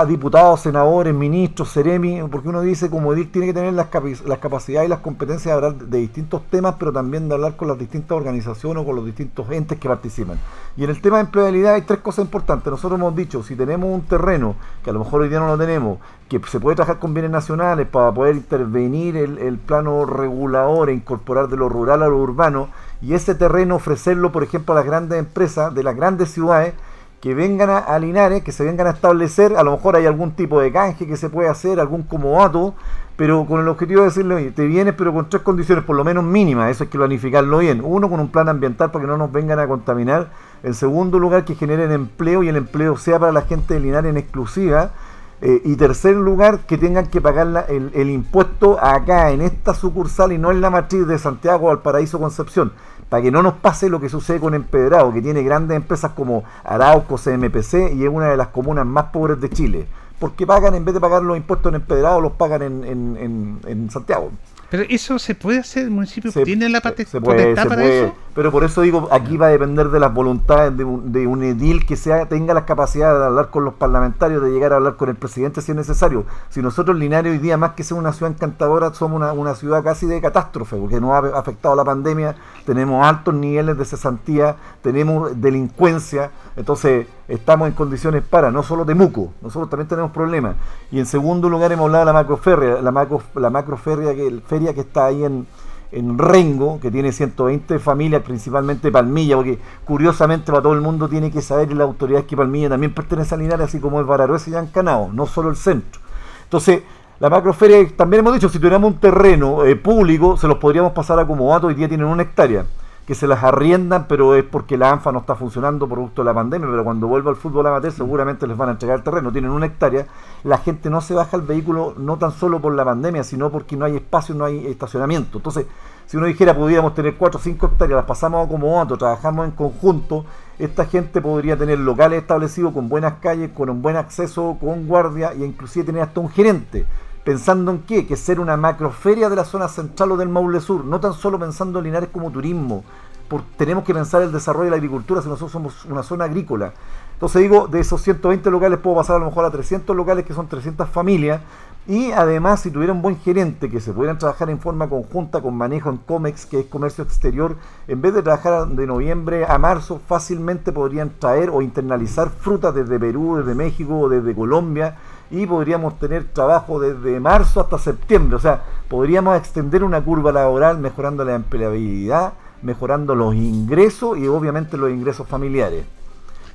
diputados, 0.06 0.61
senadores, 0.61 1.14
ministros, 1.14 1.70
seremi, 1.70 2.20
porque 2.30 2.49
uno 2.49 2.61
dice 2.61 2.90
como 2.90 3.12
edil 3.12 3.30
tiene 3.30 3.47
que 3.47 3.54
tener 3.54 3.73
las, 3.73 3.88
las 4.25 4.38
capacidades 4.38 4.87
y 4.87 4.90
las 4.90 5.00
competencias 5.00 5.44
de 5.47 5.52
hablar 5.52 5.75
de 5.75 5.99
distintos 5.99 6.42
temas, 6.50 6.75
pero 6.78 6.92
también 6.92 7.28
de 7.28 7.35
hablar 7.35 7.56
con 7.56 7.68
las 7.68 7.78
distintas 7.78 8.16
organizaciones 8.16 8.82
o 8.82 8.87
con 8.87 8.97
los 8.97 9.06
distintos 9.06 9.50
entes 9.50 9.78
que 9.78 9.88
participan. 9.88 10.38
Y 10.76 10.85
en 10.85 10.90
el 10.90 11.00
tema 11.00 11.16
de 11.16 11.25
empleabilidad 11.25 11.75
hay 11.75 11.82
tres 11.82 12.00
cosas 12.00 12.25
importantes. 12.25 12.70
Nosotros 12.70 12.99
hemos 12.99 13.14
dicho, 13.14 13.42
si 13.42 13.56
tenemos 13.56 13.88
un 13.92 14.02
terreno, 14.02 14.56
que 14.82 14.90
a 14.90 14.92
lo 14.92 15.00
mejor 15.00 15.23
hoy 15.23 15.28
día 15.28 15.40
no 15.40 15.47
lo 15.47 15.58
tenemos, 15.58 15.99
que 16.28 16.40
se 16.47 16.61
puede 16.61 16.76
trabajar 16.76 16.99
con 16.99 17.14
bienes 17.14 17.30
nacionales 17.30 17.87
para 17.87 18.12
poder 18.12 18.37
intervenir 18.37 19.16
el, 19.16 19.38
el 19.38 19.58
plano 19.58 20.04
regulador 20.04 20.90
e 20.90 20.94
incorporar 20.94 21.49
de 21.49 21.56
lo 21.56 21.68
rural 21.68 22.02
a 22.02 22.08
lo 22.08 22.18
urbano, 22.18 22.68
y 23.00 23.14
ese 23.14 23.35
terreno 23.35 23.76
ofrecerlo, 23.76 24.32
por 24.32 24.42
ejemplo, 24.42 24.75
a 24.75 24.76
las 24.76 24.85
grandes 24.85 25.18
empresas 25.18 25.75
de 25.75 25.82
las 25.82 25.97
grandes 25.97 26.30
ciudades, 26.30 26.75
que 27.20 27.34
vengan 27.34 27.68
a, 27.70 27.98
Linares, 27.98 28.44
que 28.44 28.52
se 28.52 28.64
vengan 28.64 28.87
a 28.87 28.90
establecer, 28.90 29.56
a 29.56 29.64
lo 29.64 29.72
mejor 29.72 29.96
hay 29.96 30.06
algún 30.06 30.32
tipo 30.32 30.60
de 30.60 30.70
canje 30.70 31.06
que 31.06 31.16
se 31.16 31.28
puede 31.28 31.48
hacer, 31.48 31.80
algún 31.80 32.04
comodato, 32.04 32.75
pero 33.16 33.44
con 33.44 33.60
el 33.60 33.66
objetivo 33.66 34.02
de 34.02 34.06
decirle, 34.06 34.52
te 34.52 34.66
vienes 34.66 34.94
pero 34.96 35.12
con 35.12 35.28
tres 35.28 35.42
condiciones, 35.42 35.84
por 35.84 35.96
lo 35.96 36.04
menos 36.04 36.22
mínimas, 36.22 36.70
eso 36.70 36.84
hay 36.84 36.90
que 36.90 36.98
planificarlo 36.98 37.58
bien. 37.58 37.80
Uno, 37.84 38.08
con 38.08 38.20
un 38.20 38.28
plan 38.28 38.48
ambiental 38.48 38.92
para 38.92 39.04
que 39.04 39.08
no 39.08 39.18
nos 39.18 39.32
vengan 39.32 39.58
a 39.58 39.66
contaminar. 39.66 40.30
En 40.62 40.75
segundo 40.75 41.18
lugar, 41.18 41.44
que 41.44 41.56
generen 41.56 41.90
empleo 41.90 42.44
y 42.44 42.48
el 42.48 42.56
empleo 42.56 42.96
sea 42.96 43.18
para 43.18 43.32
la 43.32 43.42
gente 43.42 43.75
de 43.75 43.80
Linares 43.80 44.10
en 44.10 44.16
exclusiva. 44.16 44.92
Eh, 45.40 45.62
y 45.64 45.76
tercer 45.76 46.16
lugar, 46.16 46.61
que 46.66 46.78
tengan 46.78 47.07
que 47.07 47.21
pagar 47.21 47.66
el, 47.68 48.11
impuesto 48.11 48.76
acá, 48.83 49.30
en 49.30 49.40
esta 49.40 49.73
sucursal 49.73 50.33
y 50.33 50.38
no 50.38 50.50
en 50.50 50.61
la 50.61 50.71
matriz 50.71 51.07
de 51.07 51.18
Santiago 51.18 51.66
o 51.66 51.68
Valparaíso 51.68 52.18
Concepción 52.18 52.73
para 53.09 53.23
que 53.23 53.30
no 53.30 53.42
nos 53.42 53.54
pase 53.54 53.88
lo 53.88 54.00
que 54.00 54.09
sucede 54.09 54.40
con 54.40 54.54
Empedrado, 54.54 55.12
que 55.12 55.23
tiene 55.23 55.42
grandes 55.42 55.76
empresas 55.76 56.12
como 56.12 56.45
Arauco, 56.64 57.16
CMPC 57.16 57.95
y 57.95 58.04
es 58.04 58.11
una 58.11 58.26
de 58.26 58.37
las 58.37 58.49
comunas 58.49 58.87
más 58.87 59.07
pobres 59.07 59.40
de 59.40 59.49
Chile. 59.49 59.87
Porque 60.18 60.47
pagan, 60.47 60.75
en 60.75 60.85
vez 60.85 60.95
de 60.95 61.00
pagar 61.00 61.23
los 61.23 61.37
impuestos 61.37 61.71
en 61.71 61.76
Empedrado, 61.76 62.21
los 62.21 62.33
pagan 62.33 62.62
en, 62.62 63.88
Santiago. 63.90 64.30
Pero 64.70 64.82
eso 64.88 65.18
se 65.18 65.34
puede 65.34 65.58
hacer, 65.60 65.84
el 65.84 65.90
municipio 65.90 66.30
Se- 66.30 66.44
tiene 66.44 66.68
la 66.68 66.78
se- 66.78 66.82
pate- 66.88 67.06
se 67.06 67.20
puede, 67.20 67.38
potestad 67.38 67.62
se 67.62 67.68
para 67.68 67.80
puede. 67.82 68.04
eso. 68.04 68.14
Pero 68.34 68.52
por 68.52 68.62
eso 68.64 68.82
digo, 68.82 69.08
aquí 69.10 69.37
va 69.37 69.46
a 69.46 69.48
depender 69.50 69.88
de 69.88 69.98
las 69.98 70.12
voluntades 70.14 70.76
de 70.76 70.84
un, 70.84 71.10
de 71.10 71.26
un 71.26 71.42
edil 71.42 71.87
que 71.87 71.96
sea, 71.96 72.26
tenga 72.28 72.54
las 72.54 72.64
capacidades 72.64 73.18
de 73.18 73.25
hablar 73.26 73.50
con 73.50 73.64
los 73.64 73.75
parlamentarios, 73.75 74.42
de 74.42 74.50
llegar 74.50 74.72
a 74.72 74.76
hablar 74.76 74.94
con 74.96 75.08
el 75.08 75.16
presidente 75.16 75.60
si 75.62 75.72
es 75.72 75.76
necesario. 75.76 76.25
Si 76.50 76.60
nosotros 76.62 76.96
Linares 76.98 77.32
hoy 77.32 77.38
día, 77.38 77.56
más 77.56 77.72
que 77.72 77.82
ser 77.82 77.96
una 77.96 78.12
ciudad 78.12 78.30
encantadora, 78.32 78.92
somos 78.94 79.16
una, 79.16 79.32
una 79.32 79.54
ciudad 79.54 79.82
casi 79.82 80.06
de 80.06 80.20
catástrofe, 80.20 80.76
porque 80.76 81.00
nos 81.00 81.12
ha 81.12 81.38
afectado 81.38 81.75
la 81.75 81.84
pandemia, 81.84 82.37
tenemos 82.66 83.04
altos 83.04 83.34
niveles 83.34 83.76
de 83.76 83.84
cesantía, 83.84 84.54
tenemos 84.82 85.40
delincuencia, 85.40 86.30
entonces 86.59 87.07
estamos 87.29 87.69
en 87.69 87.75
condiciones 87.75 88.25
para, 88.25 88.50
no 88.50 88.65
solo 88.65 88.85
Temuco, 88.85 89.33
nosotros 89.41 89.71
también 89.71 89.87
tenemos 89.87 90.11
problemas. 90.11 90.57
Y 90.91 90.99
en 90.99 91.07
segundo 91.07 91.49
lugar 91.49 91.71
hemos 91.71 91.85
hablado 91.85 92.05
de 92.05 92.07
la 92.07 92.12
macroferria, 92.12 92.83
la, 92.83 92.91
macro, 92.91 93.23
la 93.37 93.49
macroferria 93.49 94.12
que, 94.12 94.41
feria 94.45 94.75
que 94.75 94.81
está 94.81 95.07
ahí 95.07 95.23
en, 95.23 95.47
en 95.93 96.19
Rengo, 96.19 96.81
que 96.81 96.91
tiene 96.91 97.12
120 97.12 97.79
familias, 97.79 98.23
principalmente 98.23 98.91
Palmilla, 98.91 99.37
porque 99.37 99.61
curiosamente 99.85 100.50
para 100.50 100.61
todo 100.61 100.73
el 100.73 100.81
mundo 100.81 101.09
tiene 101.09 101.31
que 101.31 101.43
saber 101.43 101.73
las 101.73 101.87
autoridades 101.87 102.27
que 102.27 102.37
Palmilla 102.37 102.69
también 102.69 102.93
pertenece 102.93 103.37
a 103.37 103.38
Linares, 103.38 103.69
así 103.69 103.79
como 103.79 104.00
es 104.00 104.07
Bararruesa 104.07 104.50
y 104.50 104.55
Yancanao, 104.55 105.12
no 105.12 105.27
solo 105.27 105.50
el 105.50 105.57
centro. 105.57 106.00
Entonces, 106.43 106.83
la 107.21 107.31
macroferia, 107.31 107.87
también 107.97 108.21
hemos 108.21 108.35
dicho, 108.35 108.49
si 108.49 108.59
tuviéramos 108.59 108.93
un 108.93 108.99
terreno 108.99 109.65
eh, 109.65 109.77
público, 109.77 110.37
se 110.37 110.49
los 110.49 110.59
podríamos 110.59 110.93
pasar 110.93 111.21
a 111.21 111.27
comodato, 111.27 111.69
hoy 111.69 111.75
día 111.75 111.88
tienen 111.88 112.09
una 112.09 112.25
hectárea, 112.25 112.67
que 113.09 113.15
se 113.15 113.27
las 113.27 113.43
arriendan, 113.43 114.05
pero 114.07 114.35
es 114.35 114.45
porque 114.45 114.77
la 114.77 114.91
ANFA 114.91 115.12
no 115.12 115.21
está 115.21 115.35
funcionando 115.35 115.88
producto 115.88 116.21
de 116.21 116.27
la 116.27 116.35
pandemia, 116.35 116.69
pero 116.69 116.85
cuando 116.85 117.07
vuelva 117.07 117.31
al 117.31 117.37
fútbol 117.37 117.67
amateur 117.67 117.91
seguramente 117.91 118.47
les 118.47 118.55
van 118.55 118.69
a 118.69 118.73
entregar 118.73 119.03
terreno, 119.03 119.33
tienen 119.33 119.50
una 119.50 119.65
hectárea, 119.65 120.07
la 120.45 120.59
gente 120.59 120.91
no 120.91 121.00
se 121.00 121.15
baja 121.15 121.38
el 121.38 121.43
vehículo 121.43 121.95
no 121.97 122.19
tan 122.19 122.33
solo 122.33 122.61
por 122.61 122.75
la 122.75 122.85
pandemia, 122.85 123.25
sino 123.25 123.50
porque 123.50 123.79
no 123.79 123.87
hay 123.87 123.97
espacio, 123.97 124.35
no 124.35 124.45
hay 124.45 124.67
estacionamiento. 124.67 125.38
Entonces, 125.38 125.65
si 126.05 126.19
uno 126.19 126.27
dijera 126.27 126.55
pudiéramos 126.55 126.93
tener 126.93 127.17
4 127.17 127.41
o 127.41 127.43
5 127.43 127.67
hectáreas, 127.69 127.97
las 127.97 128.05
pasamos 128.05 128.47
a 128.47 128.49
comodato, 128.50 128.99
trabajamos 128.99 129.47
en 129.47 129.53
conjunto, 129.53 130.27
esta 130.59 130.85
gente 130.85 131.23
podría 131.23 131.57
tener 131.57 131.79
locales 131.79 132.21
establecidos 132.21 132.75
con 132.75 132.91
buenas 132.91 133.15
calles, 133.23 133.53
con 133.57 133.71
un 133.71 133.81
buen 133.81 133.97
acceso, 133.97 134.59
con 134.61 134.87
guardia 134.87 135.33
e 135.33 135.47
inclusive 135.47 135.87
tener 135.87 136.03
hasta 136.03 136.21
un 136.21 136.29
gerente. 136.29 136.85
¿Pensando 137.28 137.73
en 137.73 137.80
qué? 137.80 138.06
Que 138.06 138.16
ser 138.16 138.40
una 138.40 138.56
macroferia 138.56 139.28
de 139.28 139.37
la 139.37 139.44
zona 139.44 139.68
central 139.68 140.12
o 140.12 140.16
del 140.16 140.30
Maule 140.30 140.61
Sur, 140.61 140.82
no 140.87 140.99
tan 140.99 141.12
solo 141.12 141.38
pensando 141.38 141.78
en 141.78 141.85
Linares 141.85 142.08
como 142.11 142.30
turismo. 142.30 142.85
Por, 143.28 143.42
tenemos 143.58 143.85
que 143.85 143.92
pensar 143.92 144.23
el 144.23 144.32
desarrollo 144.32 144.64
de 144.64 144.70
la 144.70 144.76
agricultura 144.76 145.20
si 145.20 145.28
nosotros 145.28 145.52
somos 145.52 145.85
una 145.85 146.02
zona 146.02 146.25
agrícola. 146.25 146.73
Entonces 147.12 147.42
digo, 147.42 147.68
de 147.68 147.80
esos 147.80 148.00
120 148.00 148.50
locales 148.50 148.78
puedo 148.78 148.97
pasar 148.97 149.16
a 149.16 149.18
lo 149.18 149.26
mejor 149.26 149.44
a 149.44 149.50
300 149.50 149.94
locales 149.94 150.25
que 150.25 150.32
son 150.32 150.49
300 150.49 150.88
familias 150.88 151.42
y 151.87 152.12
además 152.12 152.61
si 152.61 152.70
tuviera 152.70 152.94
un 152.94 153.02
buen 153.02 153.18
gerente 153.18 153.68
que 153.68 153.80
se 153.80 153.92
pudieran 153.92 154.16
trabajar 154.16 154.49
en 154.49 154.58
forma 154.58 154.88
conjunta 154.88 155.42
con 155.42 155.54
manejo 155.54 155.90
en 155.90 155.99
COMEX, 155.99 156.47
que 156.47 156.61
es 156.61 156.66
comercio 156.66 157.04
exterior, 157.04 157.56
en 157.88 158.00
vez 158.00 158.14
de 158.14 158.23
trabajar 158.23 158.68
de 158.68 158.87
noviembre 158.87 159.44
a 159.47 159.58
marzo, 159.58 160.00
fácilmente 160.06 160.73
podrían 160.73 161.11
traer 161.18 161.50
o 161.50 161.61
internalizar 161.61 162.30
frutas 162.30 162.75
desde 162.75 162.99
Perú, 162.99 163.37
desde 163.37 163.54
México 163.54 163.99
o 163.99 164.08
desde 164.08 164.35
Colombia 164.35 164.97
y 165.30 165.47
podríamos 165.47 165.99
tener 165.99 166.25
trabajo 166.25 166.80
desde 166.80 167.20
marzo 167.20 167.61
hasta 167.61 167.78
septiembre. 167.78 168.37
O 168.37 168.40
sea, 168.40 168.62
podríamos 168.88 169.37
extender 169.37 169.85
una 169.85 170.02
curva 170.02 170.32
laboral 170.32 170.78
mejorando 170.78 171.25
la 171.25 171.35
empleabilidad, 171.35 172.32
mejorando 172.62 173.14
los 173.14 173.35
ingresos 173.35 174.18
y 174.18 174.26
obviamente 174.26 174.76
los 174.76 174.90
ingresos 174.90 175.26
familiares. 175.28 175.85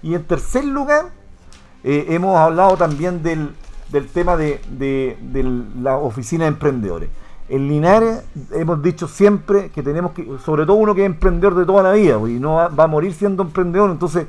Y 0.01 0.15
en 0.15 0.23
tercer 0.23 0.65
lugar, 0.65 1.05
eh, 1.83 2.07
hemos 2.09 2.37
hablado 2.37 2.75
también 2.77 3.23
del, 3.23 3.51
del 3.89 4.07
tema 4.07 4.35
de, 4.35 4.59
de, 4.69 5.17
de, 5.21 5.43
la 5.81 5.97
oficina 5.97 6.45
de 6.45 6.49
emprendedores. 6.49 7.09
En 7.49 7.67
Linares 7.67 8.23
hemos 8.51 8.81
dicho 8.81 9.07
siempre 9.07 9.69
que 9.69 9.83
tenemos 9.83 10.13
que, 10.13 10.27
sobre 10.43 10.65
todo 10.65 10.77
uno 10.77 10.95
que 10.95 11.01
es 11.01 11.05
emprendedor 11.05 11.55
de 11.55 11.65
toda 11.65 11.83
la 11.83 11.91
vida, 11.91 12.17
y 12.27 12.39
no 12.39 12.55
va, 12.55 12.69
va 12.69 12.85
a 12.85 12.87
morir 12.87 13.13
siendo 13.13 13.43
emprendedor, 13.43 13.91
entonces 13.91 14.27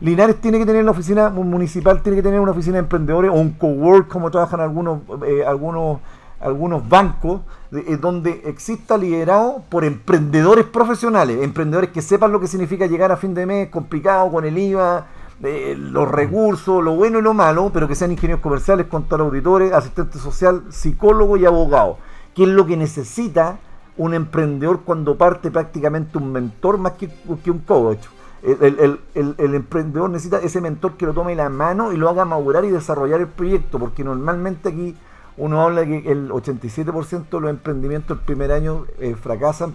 Linares 0.00 0.40
tiene 0.40 0.58
que 0.58 0.66
tener 0.66 0.84
la 0.84 0.90
oficina 0.90 1.30
municipal, 1.30 2.02
tiene 2.02 2.16
que 2.16 2.22
tener 2.22 2.40
una 2.40 2.50
oficina 2.50 2.74
de 2.74 2.80
emprendedores 2.80 3.30
o 3.30 3.34
un 3.34 3.52
cowork 3.52 4.08
como 4.08 4.30
trabajan 4.30 4.60
algunos, 4.60 5.00
eh, 5.26 5.44
algunos, 5.46 6.00
algunos 6.40 6.88
bancos, 6.88 7.42
eh, 7.72 7.96
donde 7.96 8.42
exista 8.44 8.98
liderado 8.98 9.62
por 9.68 9.84
emprendedores 9.84 10.64
profesionales, 10.66 11.42
emprendedores 11.42 11.90
que 11.90 12.02
sepan 12.02 12.32
lo 12.32 12.40
que 12.40 12.48
significa 12.48 12.86
llegar 12.86 13.12
a 13.12 13.16
fin 13.16 13.34
de 13.34 13.46
mes 13.46 13.68
complicado 13.68 14.30
con 14.30 14.44
el 14.44 14.58
IVA, 14.58 15.06
eh, 15.42 15.74
los 15.78 16.08
recursos, 16.08 16.82
lo 16.82 16.96
bueno 16.96 17.18
y 17.18 17.22
lo 17.22 17.34
malo, 17.34 17.70
pero 17.72 17.88
que 17.88 17.94
sean 17.94 18.12
ingenieros 18.12 18.42
comerciales, 18.42 18.86
contadores 18.86 19.26
auditores, 19.26 19.72
asistentes 19.72 20.20
social, 20.20 20.64
psicólogo 20.70 21.36
y 21.36 21.46
abogado, 21.46 21.98
que 22.34 22.44
es 22.44 22.48
lo 22.48 22.66
que 22.66 22.76
necesita 22.76 23.58
un 23.96 24.14
emprendedor 24.14 24.80
cuando 24.82 25.16
parte 25.16 25.50
prácticamente 25.50 26.18
un 26.18 26.32
mentor 26.32 26.78
más 26.78 26.92
que, 26.92 27.08
que 27.42 27.50
un 27.50 27.60
coach. 27.60 28.06
El, 28.44 28.62
el, 28.78 29.00
el, 29.14 29.34
el, 29.38 29.54
emprendedor 29.54 30.10
necesita 30.10 30.38
ese 30.38 30.60
mentor 30.60 30.98
que 30.98 31.06
lo 31.06 31.14
tome 31.14 31.34
la 31.34 31.48
mano 31.48 31.92
y 31.92 31.96
lo 31.96 32.10
haga 32.10 32.26
madurar 32.26 32.64
y 32.66 32.70
desarrollar 32.70 33.20
el 33.20 33.28
proyecto, 33.28 33.78
porque 33.78 34.04
normalmente 34.04 34.68
aquí 34.68 34.94
uno 35.38 35.62
habla 35.62 35.86
que 35.86 35.98
el 36.10 36.28
87% 36.28 37.28
de 37.30 37.40
los 37.40 37.50
emprendimientos 37.50 38.18
el 38.18 38.24
primer 38.24 38.52
año 38.52 38.84
eh, 39.00 39.16
fracasan 39.20 39.74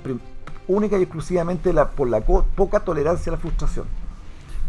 única 0.68 1.00
y 1.00 1.02
exclusivamente 1.02 1.74
la, 1.74 1.90
por 1.90 2.10
la 2.10 2.22
poca 2.22 2.82
tolerancia 2.82 3.32
a 3.32 3.36
la 3.36 3.42
frustración. 3.42 3.86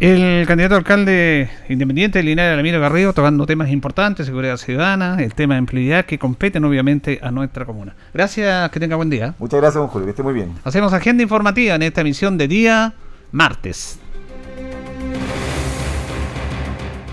El 0.01 0.47
candidato 0.47 0.77
alcalde 0.77 1.51
independiente 1.69 2.21
de 2.21 2.23
Linares, 2.23 2.57
Ramiro 2.57 2.81
Garrido, 2.81 3.13
tocando 3.13 3.45
temas 3.45 3.69
importantes, 3.69 4.25
seguridad 4.25 4.57
ciudadana, 4.57 5.23
el 5.23 5.35
tema 5.35 5.55
de 5.55 5.59
empleabilidad 5.59 6.07
que 6.07 6.19
competen 6.19 6.65
obviamente 6.65 7.21
a 7.23 7.31
nuestra 7.31 7.67
comuna. 7.67 7.95
Gracias, 8.15 8.71
que 8.71 8.81
tenga 8.81 8.97
buen 8.97 9.11
día. 9.11 9.35
Muchas 9.39 9.61
gracias, 9.61 9.79
don 9.79 9.89
Julio, 9.89 10.07
que 10.07 10.11
esté 10.13 10.23
muy 10.23 10.33
bien. 10.33 10.55
Hacemos 10.65 10.95
agenda 10.95 11.23
informativa 11.23 11.75
en 11.75 11.83
esta 11.83 12.01
emisión 12.01 12.39
de 12.39 12.49
día 12.49 12.95
martes. 13.33 13.99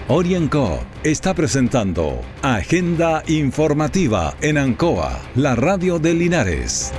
Orienco 0.10 0.80
está 1.04 1.34
presentando 1.34 2.22
Agenda 2.42 3.24
Informativa 3.28 4.36
en 4.42 4.58
Ancoa, 4.58 5.20
la 5.36 5.56
radio 5.56 6.00
de 6.00 6.14
Linares. 6.14 6.94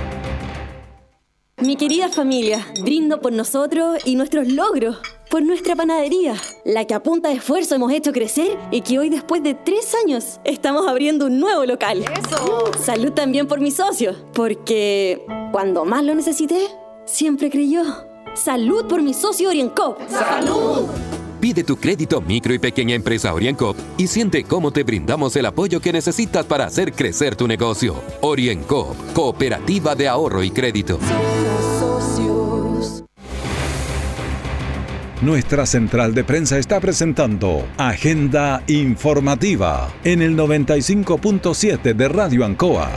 Mi 1.61 1.75
querida 1.75 2.07
familia, 2.07 2.65
brindo 2.83 3.19
por 3.19 3.33
nosotros 3.33 3.99
y 4.05 4.15
nuestros 4.15 4.47
logros, 4.47 4.97
por 5.29 5.43
nuestra 5.43 5.75
panadería, 5.75 6.35
la 6.63 6.85
que 6.85 6.93
a 6.93 7.03
punta 7.03 7.29
de 7.29 7.35
esfuerzo 7.35 7.75
hemos 7.75 7.91
hecho 7.91 8.13
crecer 8.13 8.57
y 8.71 8.81
que 8.81 8.99
hoy 8.99 9.09
después 9.09 9.43
de 9.43 9.55
tres 9.55 9.93
años 10.05 10.39
estamos 10.45 10.87
abriendo 10.87 11.25
un 11.25 11.39
nuevo 11.39 11.65
local. 11.65 12.05
¡Eso! 12.17 12.71
Salud 12.79 13.11
también 13.11 13.47
por 13.47 13.59
mis 13.59 13.75
socios, 13.75 14.17
porque 14.33 15.25
cuando 15.51 15.83
más 15.83 16.03
lo 16.03 16.15
necesité, 16.15 16.67
siempre 17.05 17.49
creyó. 17.49 18.08
Salud 18.35 18.85
por 18.85 19.01
mi 19.01 19.13
socio 19.13 19.49
Orienco. 19.49 19.97
¡Salud! 20.07 20.87
Pide 21.39 21.63
tu 21.63 21.77
crédito 21.77 22.19
micro 22.21 22.53
y 22.53 22.59
pequeña 22.59 22.95
empresa 22.95 23.33
Orienco 23.33 23.75
y 23.97 24.07
siente 24.07 24.43
cómo 24.43 24.71
te 24.71 24.83
brindamos 24.83 25.35
el 25.35 25.45
apoyo 25.45 25.79
que 25.79 25.93
necesitas 25.93 26.45
para 26.45 26.65
hacer 26.65 26.91
crecer 26.91 27.35
tu 27.35 27.47
negocio. 27.47 27.95
Orienco, 28.21 28.95
cooperativa 29.13 29.95
de 29.95 30.07
ahorro 30.09 30.43
y 30.43 30.51
crédito. 30.51 30.99
Nuestra 35.21 35.65
central 35.65 36.13
de 36.13 36.23
prensa 36.23 36.57
está 36.57 36.79
presentando 36.79 37.65
Agenda 37.77 38.63
Informativa 38.67 39.93
en 40.05 40.21
el 40.21 40.37
95.7 40.37 41.93
de 41.93 42.07
Radio 42.07 42.45
Ancoa. 42.45 42.89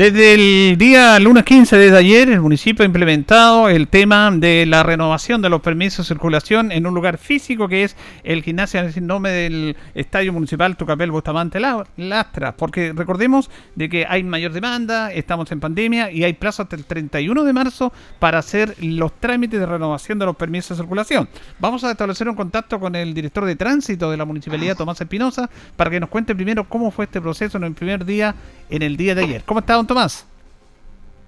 Desde 0.00 0.32
el 0.32 0.78
día 0.78 1.18
lunes 1.18 1.44
15, 1.44 1.76
desde 1.76 1.98
ayer, 1.98 2.30
el 2.30 2.40
municipio 2.40 2.84
ha 2.84 2.86
implementado 2.86 3.68
el 3.68 3.86
tema 3.86 4.30
de 4.30 4.64
la 4.64 4.82
renovación 4.82 5.42
de 5.42 5.50
los 5.50 5.60
permisos 5.60 6.08
de 6.08 6.14
circulación 6.14 6.72
en 6.72 6.86
un 6.86 6.94
lugar 6.94 7.18
físico 7.18 7.68
que 7.68 7.84
es 7.84 7.96
el 8.24 8.42
gimnasio 8.42 8.80
en 8.80 9.06
nombre 9.06 9.30
del 9.30 9.76
Estadio 9.94 10.32
Municipal 10.32 10.78
Tucapel 10.78 11.10
Bustamante 11.10 11.60
Lastra, 11.98 12.56
porque 12.56 12.94
recordemos 12.96 13.50
de 13.74 13.90
que 13.90 14.06
hay 14.08 14.22
mayor 14.22 14.52
demanda, 14.52 15.12
estamos 15.12 15.52
en 15.52 15.60
pandemia 15.60 16.10
y 16.10 16.24
hay 16.24 16.32
plazo 16.32 16.62
hasta 16.62 16.76
el 16.76 16.86
31 16.86 17.44
de 17.44 17.52
marzo 17.52 17.92
para 18.18 18.38
hacer 18.38 18.76
los 18.80 19.12
trámites 19.20 19.60
de 19.60 19.66
renovación 19.66 20.18
de 20.18 20.24
los 20.24 20.36
permisos 20.36 20.78
de 20.78 20.82
circulación. 20.82 21.28
Vamos 21.58 21.84
a 21.84 21.90
establecer 21.90 22.26
un 22.26 22.36
contacto 22.36 22.80
con 22.80 22.94
el 22.94 23.12
director 23.12 23.44
de 23.44 23.54
tránsito 23.54 24.10
de 24.10 24.16
la 24.16 24.24
municipalidad, 24.24 24.78
Tomás 24.78 24.98
Espinosa, 24.98 25.50
para 25.76 25.90
que 25.90 26.00
nos 26.00 26.08
cuente 26.08 26.34
primero 26.34 26.66
cómo 26.66 26.90
fue 26.90 27.04
este 27.04 27.20
proceso 27.20 27.58
en 27.58 27.64
el 27.64 27.74
primer 27.74 28.06
día, 28.06 28.34
en 28.70 28.80
el 28.80 28.96
día 28.96 29.14
de 29.14 29.24
ayer. 29.24 29.42
¿Cómo 29.44 29.60
está? 29.60 29.89
Tomás? 29.90 30.24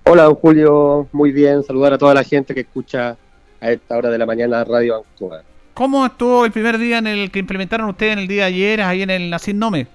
Hola, 0.05 0.23
don 0.23 0.37
Julio. 0.37 1.09
Muy 1.11 1.33
bien. 1.33 1.65
Saludar 1.65 1.95
a 1.95 1.99
toda 1.99 2.15
la 2.15 2.23
gente 2.23 2.55
que 2.55 2.61
escucha 2.61 3.17
a 3.61 3.73
esta 3.73 3.97
hora 3.97 4.09
de 4.09 4.17
la 4.17 4.25
mañana 4.25 4.63
Radio 4.63 4.99
Ancoa. 4.99 5.43
¿Cómo 5.75 6.07
estuvo 6.07 6.45
el 6.45 6.53
primer 6.53 6.79
día 6.79 6.99
en 6.99 7.09
el 7.09 7.33
que 7.33 7.41
implementaron 7.41 7.89
ustedes 7.89 8.13
en 8.13 8.21
el 8.21 8.29
día 8.29 8.43
de 8.43 8.49
ayer, 8.55 8.81
ahí 8.83 9.03
en 9.03 9.11
el 9.11 9.31
Nacin 9.31 9.59
Nome? 9.59 9.89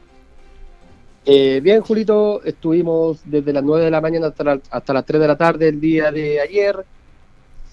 Eh, 1.26 1.62
bien, 1.64 1.80
Julito. 1.80 2.44
Estuvimos 2.44 3.22
desde 3.24 3.54
las 3.54 3.64
9 3.64 3.86
de 3.86 3.92
la 3.92 4.02
mañana 4.02 4.28
hasta, 4.28 4.44
la, 4.44 4.60
hasta 4.70 4.94
las 4.94 5.06
3 5.06 5.22
de 5.22 5.28
la 5.30 5.38
tarde 5.38 5.70
el 5.70 5.80
día 5.80 6.12
de 6.12 6.42
ayer. 6.42 6.76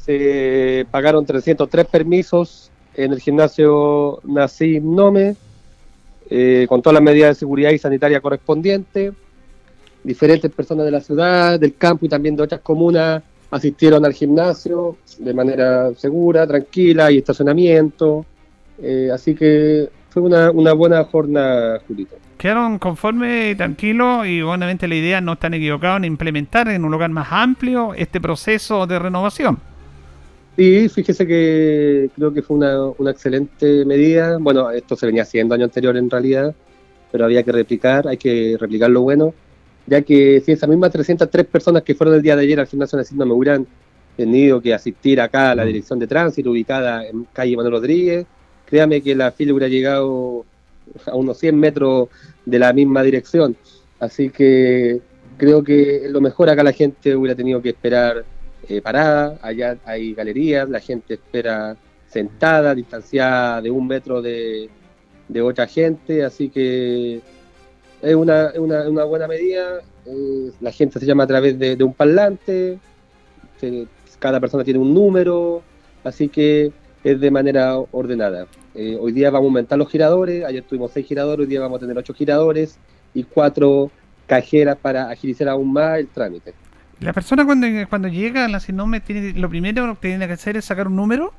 Se 0.00 0.86
pagaron 0.92 1.26
303 1.26 1.86
permisos 1.86 2.70
en 2.94 3.12
el 3.12 3.18
gimnasio 3.18 4.20
Nacim 4.22 4.94
Nome, 4.94 5.34
eh, 6.30 6.66
con 6.68 6.80
todas 6.82 6.94
las 6.94 7.02
medidas 7.02 7.30
de 7.30 7.34
seguridad 7.40 7.70
y 7.72 7.78
sanitaria 7.78 8.20
correspondientes. 8.20 9.12
Diferentes 10.04 10.50
personas 10.52 10.84
de 10.84 10.92
la 10.92 11.00
ciudad, 11.00 11.58
del 11.58 11.74
campo 11.74 12.06
y 12.06 12.08
también 12.08 12.36
de 12.36 12.42
otras 12.42 12.60
comunas 12.60 13.22
asistieron 13.50 14.04
al 14.04 14.12
gimnasio 14.12 14.96
de 15.18 15.32
manera 15.32 15.92
segura, 15.94 16.46
tranquila 16.46 17.10
y 17.10 17.18
estacionamiento. 17.18 18.26
Eh, 18.82 19.10
así 19.12 19.34
que 19.34 19.88
fue 20.10 20.22
una, 20.22 20.50
una 20.50 20.72
buena 20.72 21.04
jornada, 21.04 21.80
Julito. 21.86 22.16
Quedaron 22.36 22.78
conformes 22.78 23.52
y 23.52 23.56
tranquilos 23.56 24.26
y 24.26 24.42
obviamente 24.42 24.86
la 24.88 24.96
idea 24.96 25.20
no 25.20 25.34
están 25.34 25.54
equivocados 25.54 25.98
en 25.98 26.04
implementar 26.04 26.68
en 26.68 26.84
un 26.84 26.90
lugar 26.90 27.10
más 27.10 27.28
amplio 27.30 27.94
este 27.94 28.20
proceso 28.20 28.86
de 28.86 28.98
renovación. 28.98 29.58
Sí, 30.56 30.88
fíjese 30.88 31.26
que 31.26 32.10
creo 32.14 32.32
que 32.32 32.42
fue 32.42 32.56
una, 32.56 32.86
una 32.98 33.10
excelente 33.10 33.84
medida. 33.84 34.38
Bueno, 34.38 34.70
esto 34.70 34.94
se 34.94 35.06
venía 35.06 35.22
haciendo 35.22 35.54
año 35.54 35.64
anterior 35.64 35.96
en 35.96 36.10
realidad, 36.10 36.54
pero 37.10 37.24
había 37.24 37.42
que 37.42 37.52
replicar, 37.52 38.06
hay 38.06 38.16
que 38.16 38.56
replicar 38.58 38.90
lo 38.90 39.02
bueno, 39.02 39.34
ya 39.86 40.02
que 40.02 40.40
si 40.44 40.52
esas 40.52 40.68
mismas 40.68 40.92
303 40.92 41.46
personas 41.46 41.82
que 41.82 41.94
fueron 41.94 42.14
el 42.14 42.22
día 42.22 42.36
de 42.36 42.42
ayer 42.42 42.60
al 42.60 42.66
gimnasio 42.66 42.98
no 43.12 43.26
me 43.26 43.32
hubieran 43.32 43.66
tenido 44.16 44.60
que 44.60 44.72
asistir 44.72 45.20
acá 45.20 45.50
a 45.50 45.54
la 45.54 45.64
dirección 45.64 45.98
de 45.98 46.06
tránsito 46.06 46.50
ubicada 46.50 47.06
en 47.06 47.26
calle 47.32 47.56
Manuel 47.56 47.74
Rodríguez, 47.74 48.26
créame 48.66 49.02
que 49.02 49.14
la 49.14 49.32
fila 49.32 49.52
hubiera 49.52 49.68
llegado 49.68 50.44
a 51.06 51.14
unos 51.14 51.38
100 51.38 51.58
metros 51.58 52.08
de 52.44 52.58
la 52.58 52.72
misma 52.72 53.02
dirección. 53.02 53.56
Así 53.98 54.30
que 54.30 55.00
creo 55.36 55.62
que 55.62 56.06
lo 56.08 56.20
mejor 56.20 56.48
acá 56.48 56.62
la 56.62 56.72
gente 56.72 57.16
hubiera 57.16 57.34
tenido 57.34 57.60
que 57.60 57.70
esperar 57.70 58.24
eh, 58.68 58.80
parada, 58.80 59.38
allá 59.42 59.76
hay 59.84 60.14
galerías, 60.14 60.68
la 60.68 60.80
gente 60.80 61.14
espera 61.14 61.76
sentada, 62.08 62.74
distanciada 62.74 63.60
de 63.60 63.70
un 63.70 63.86
metro 63.86 64.22
de, 64.22 64.70
otra 65.42 65.66
gente, 65.66 66.22
así 66.24 66.48
que 66.48 67.20
es 68.04 68.14
una, 68.14 68.52
una, 68.56 69.04
buena 69.04 69.26
medida. 69.26 69.80
Eh, 70.06 70.50
la 70.60 70.70
gente 70.70 71.00
se 71.00 71.06
llama 71.06 71.24
a 71.24 71.26
través 71.26 71.58
de, 71.58 71.82
un 71.82 71.94
parlante, 71.94 72.78
cada 74.18 74.40
persona 74.40 74.62
tiene 74.62 74.78
un 74.78 74.92
número, 74.92 75.62
así 76.02 76.28
que 76.28 76.72
es 77.02 77.20
de 77.20 77.30
manera 77.30 77.76
ordenada. 77.78 78.46
Eh, 78.74 78.96
hoy 79.00 79.12
día 79.12 79.30
vamos 79.30 79.46
a 79.46 79.48
aumentar 79.48 79.78
los 79.78 79.90
giradores, 79.90 80.44
ayer 80.44 80.62
tuvimos 80.62 80.90
seis 80.92 81.06
giradores, 81.06 81.44
hoy 81.44 81.50
día 81.50 81.60
vamos 81.60 81.78
a 81.78 81.80
tener 81.80 81.96
ocho 81.96 82.12
giradores 82.14 82.78
y 83.14 83.24
cuatro 83.24 83.90
cajeras 84.26 84.76
para 84.76 85.10
agilizar 85.10 85.48
aún 85.48 85.72
más 85.72 85.98
el 85.98 86.08
trámite. 86.08 86.54
La 87.00 87.12
persona 87.12 87.44
cuando, 87.44 87.66
cuando 87.88 88.08
llega 88.08 88.44
a 88.44 88.48
la 88.48 88.60
Sinome, 88.60 89.00
tiene, 89.00 89.38
lo 89.38 89.48
primero 89.48 89.94
que 89.94 90.08
tiene 90.08 90.26
que 90.26 90.32
hacer 90.34 90.56
es 90.56 90.64
sacar 90.64 90.88
un 90.88 90.96
número. 90.96 91.32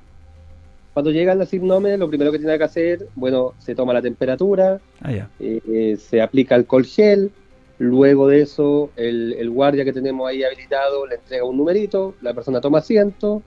Cuando 0.95 1.11
llega 1.11 1.33
a 1.33 1.35
la 1.35 1.45
Sinome, 1.45 1.97
lo 1.97 2.07
primero 2.07 2.31
que 2.31 2.39
tiene 2.39 2.57
que 2.57 2.63
hacer, 2.63 3.09
bueno, 3.15 3.53
se 3.59 3.75
toma 3.75 3.91
la 3.91 4.01
temperatura, 4.01 4.79
ah, 5.01 5.11
eh, 5.11 5.27
eh, 5.41 5.97
se 5.97 6.21
aplica 6.21 6.55
alcohol 6.55 6.85
gel, 6.85 7.31
luego 7.79 8.29
de 8.29 8.43
eso 8.43 8.91
el, 8.95 9.33
el, 9.33 9.49
guardia 9.49 9.83
que 9.83 9.91
tenemos 9.91 10.25
ahí 10.25 10.41
habilitado 10.45 11.05
le 11.05 11.15
entrega 11.15 11.43
un 11.43 11.57
numerito, 11.57 12.15
la 12.21 12.33
persona 12.33 12.61
toma 12.61 12.77
asiento 12.77 13.43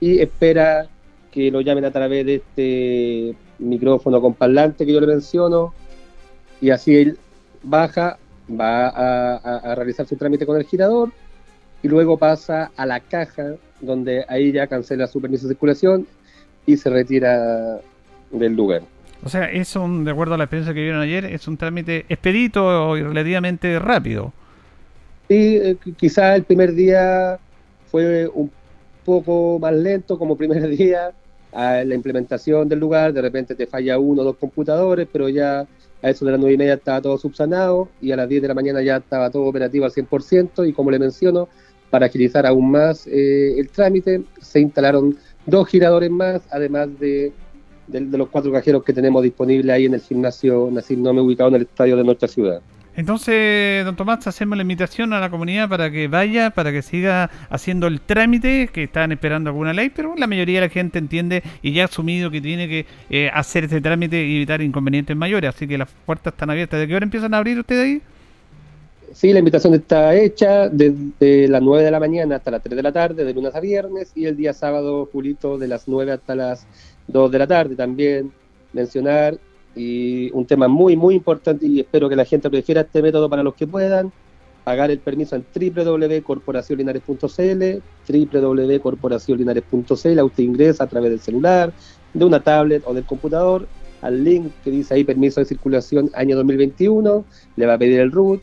y 0.00 0.18
espera 0.18 0.88
que 1.30 1.52
lo 1.52 1.60
llamen 1.60 1.84
a 1.84 1.92
través 1.92 2.26
de 2.26 2.34
este 2.34 3.36
micrófono 3.60 4.20
con 4.20 4.34
parlante 4.34 4.84
que 4.84 4.92
yo 4.92 5.00
le 5.00 5.06
menciono 5.06 5.72
y 6.60 6.70
así 6.70 6.96
él 6.96 7.18
baja, 7.62 8.18
va 8.50 8.88
a, 8.88 9.36
a 9.36 9.74
realizar 9.76 10.08
su 10.08 10.16
trámite 10.16 10.44
con 10.44 10.56
el 10.56 10.64
girador 10.64 11.12
y 11.84 11.86
luego 11.86 12.18
pasa 12.18 12.72
a 12.76 12.84
la 12.84 12.98
caja 12.98 13.54
donde 13.80 14.24
ahí 14.26 14.50
ya 14.50 14.66
cancela 14.66 15.06
su 15.06 15.20
permiso 15.20 15.46
de 15.46 15.54
circulación 15.54 16.08
y 16.72 16.76
se 16.76 16.90
retira 16.90 17.80
del 18.30 18.54
lugar. 18.54 18.82
O 19.22 19.28
sea, 19.28 19.50
es 19.50 19.76
un, 19.76 20.04
de 20.04 20.12
acuerdo 20.12 20.34
a 20.34 20.38
la 20.38 20.44
experiencia 20.44 20.72
que 20.72 20.82
vieron 20.82 21.00
ayer, 21.00 21.24
es 21.26 21.46
un 21.46 21.56
trámite 21.56 22.06
expedito 22.08 22.96
y 22.96 23.02
relativamente 23.02 23.78
rápido. 23.78 24.32
Sí, 25.28 25.56
eh, 25.56 25.76
quizás 25.96 26.36
el 26.36 26.44
primer 26.44 26.74
día 26.74 27.38
fue 27.90 28.26
un 28.28 28.50
poco 29.04 29.58
más 29.58 29.74
lento 29.74 30.18
como 30.18 30.36
primer 30.36 30.68
día 30.76 31.12
a 31.52 31.84
la 31.84 31.94
implementación 31.94 32.68
del 32.68 32.78
lugar, 32.78 33.12
de 33.12 33.22
repente 33.22 33.54
te 33.54 33.66
falla 33.66 33.98
uno 33.98 34.22
o 34.22 34.24
dos 34.24 34.36
computadores, 34.36 35.08
pero 35.12 35.28
ya 35.28 35.66
a 36.02 36.10
eso 36.10 36.24
de 36.24 36.30
las 36.30 36.40
nueve 36.40 36.54
y 36.54 36.58
media 36.58 36.74
estaba 36.74 37.02
todo 37.02 37.18
subsanado 37.18 37.88
y 38.00 38.12
a 38.12 38.16
las 38.16 38.28
10 38.28 38.42
de 38.42 38.48
la 38.48 38.54
mañana 38.54 38.80
ya 38.82 38.96
estaba 38.96 39.30
todo 39.30 39.44
operativo 39.44 39.84
al 39.84 39.90
100% 39.90 40.66
y 40.66 40.72
como 40.72 40.90
le 40.90 40.98
menciono, 40.98 41.48
para 41.90 42.06
agilizar 42.06 42.46
aún 42.46 42.70
más 42.70 43.06
eh, 43.06 43.58
el 43.58 43.68
trámite, 43.68 44.22
se 44.40 44.60
instalaron 44.60 45.16
dos 45.50 45.68
giradores 45.68 46.10
más, 46.10 46.42
además 46.50 46.88
de, 46.98 47.32
los 47.88 48.28
cuatro 48.28 48.52
cajeros 48.52 48.84
que 48.84 48.92
tenemos 48.92 49.22
disponibles 49.22 49.74
ahí 49.74 49.86
en 49.86 49.94
el 49.94 50.00
gimnasio 50.00 50.68
Nacir 50.70 50.98
Nome 50.98 51.20
ubicado 51.20 51.48
en 51.50 51.56
el 51.56 51.62
estadio 51.62 51.96
de 51.96 52.04
nuestra 52.04 52.28
ciudad. 52.28 52.62
Entonces, 52.96 53.84
don 53.84 53.96
Tomás, 53.96 54.26
hacemos 54.26 54.56
la 54.56 54.62
invitación 54.62 55.12
a 55.12 55.20
la 55.20 55.30
comunidad 55.30 55.68
para 55.68 55.90
que 55.90 56.08
vaya, 56.08 56.50
para 56.50 56.72
que 56.72 56.82
siga 56.82 57.30
haciendo 57.48 57.86
el 57.86 58.00
trámite, 58.00 58.68
que 58.72 58.84
están 58.84 59.12
esperando 59.12 59.50
alguna 59.50 59.72
ley, 59.72 59.90
pero 59.90 60.14
la 60.16 60.26
mayoría 60.26 60.60
de 60.60 60.66
la 60.66 60.72
gente 60.72 60.98
entiende 60.98 61.42
y 61.62 61.72
ya 61.72 61.82
ha 61.82 61.84
asumido 61.86 62.30
que 62.30 62.40
tiene 62.40 62.68
que 62.68 62.86
eh, 63.08 63.30
hacer 63.32 63.64
este 63.64 63.80
trámite 63.80 64.24
y 64.26 64.36
evitar 64.36 64.60
inconvenientes 64.60 65.16
mayores. 65.16 65.54
Así 65.54 65.66
que 65.66 65.78
las 65.78 65.88
puertas 66.04 66.34
están 66.34 66.50
abiertas. 66.50 66.80
¿De 66.80 66.88
qué 66.88 66.96
hora 66.96 67.04
empiezan 67.04 67.32
a 67.32 67.38
abrir 67.38 67.58
ustedes 67.58 67.84
ahí? 67.84 68.02
Sí, 69.12 69.32
la 69.32 69.40
invitación 69.40 69.74
está 69.74 70.14
hecha 70.14 70.68
desde 70.68 71.48
las 71.48 71.60
9 71.60 71.82
de 71.84 71.90
la 71.90 71.98
mañana 71.98 72.36
hasta 72.36 72.52
las 72.52 72.62
3 72.62 72.76
de 72.76 72.82
la 72.82 72.92
tarde, 72.92 73.24
de 73.24 73.34
lunes 73.34 73.52
a 73.54 73.60
viernes, 73.60 74.12
y 74.14 74.26
el 74.26 74.36
día 74.36 74.52
sábado, 74.52 75.08
Julito, 75.12 75.58
de 75.58 75.66
las 75.66 75.88
9 75.88 76.12
hasta 76.12 76.36
las 76.36 76.64
2 77.08 77.32
de 77.32 77.38
la 77.38 77.48
tarde. 77.48 77.74
También 77.74 78.30
mencionar 78.72 79.36
y 79.74 80.30
un 80.32 80.46
tema 80.46 80.68
muy, 80.68 80.96
muy 80.96 81.16
importante, 81.16 81.66
y 81.66 81.80
espero 81.80 82.08
que 82.08 82.14
la 82.14 82.24
gente 82.24 82.48
prefiera 82.50 82.82
este 82.82 83.02
método 83.02 83.28
para 83.28 83.42
los 83.42 83.54
que 83.54 83.66
puedan, 83.66 84.12
pagar 84.62 84.92
el 84.92 85.00
permiso 85.00 85.34
en 85.34 85.44
www.corporacionlinares.cl, 85.54 87.82
www.corporacionlinares.cl, 88.08 90.20
usted 90.20 90.44
ingresa 90.44 90.84
a 90.84 90.86
través 90.86 91.10
del 91.10 91.20
celular, 91.20 91.72
de 92.14 92.24
una 92.24 92.38
tablet 92.40 92.84
o 92.86 92.94
del 92.94 93.06
computador, 93.06 93.66
al 94.02 94.22
link 94.22 94.52
que 94.62 94.70
dice 94.70 94.94
ahí 94.94 95.02
permiso 95.02 95.40
de 95.40 95.46
circulación 95.46 96.10
año 96.14 96.36
2021, 96.36 97.24
le 97.56 97.66
va 97.66 97.74
a 97.74 97.78
pedir 97.78 97.98
el 98.00 98.12
root, 98.12 98.40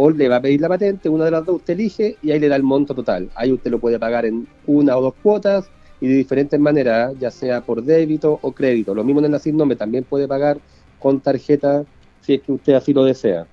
o 0.00 0.10
le 0.10 0.28
va 0.28 0.36
a 0.36 0.40
pedir 0.40 0.60
la 0.60 0.68
patente, 0.68 1.08
una 1.08 1.24
de 1.24 1.32
las 1.32 1.44
dos 1.44 1.56
usted 1.56 1.74
elige 1.74 2.16
y 2.22 2.30
ahí 2.30 2.38
le 2.38 2.48
da 2.48 2.54
el 2.54 2.62
monto 2.62 2.94
total. 2.94 3.28
Ahí 3.34 3.52
usted 3.52 3.68
lo 3.68 3.80
puede 3.80 3.98
pagar 3.98 4.26
en 4.26 4.46
una 4.68 4.96
o 4.96 5.02
dos 5.02 5.14
cuotas 5.20 5.68
y 6.00 6.06
de 6.06 6.14
diferentes 6.14 6.58
maneras, 6.60 7.14
ya 7.18 7.32
sea 7.32 7.62
por 7.62 7.82
débito 7.82 8.38
o 8.40 8.52
crédito. 8.52 8.94
Lo 8.94 9.02
mismo 9.02 9.20
en 9.20 9.34
el 9.34 9.56
nombre 9.56 9.76
también 9.76 10.04
puede 10.04 10.28
pagar 10.28 10.58
con 11.00 11.20
tarjeta 11.20 11.82
si 12.20 12.34
es 12.34 12.42
que 12.42 12.52
usted 12.52 12.74
así 12.74 12.94
lo 12.94 13.02
desea. 13.02 13.48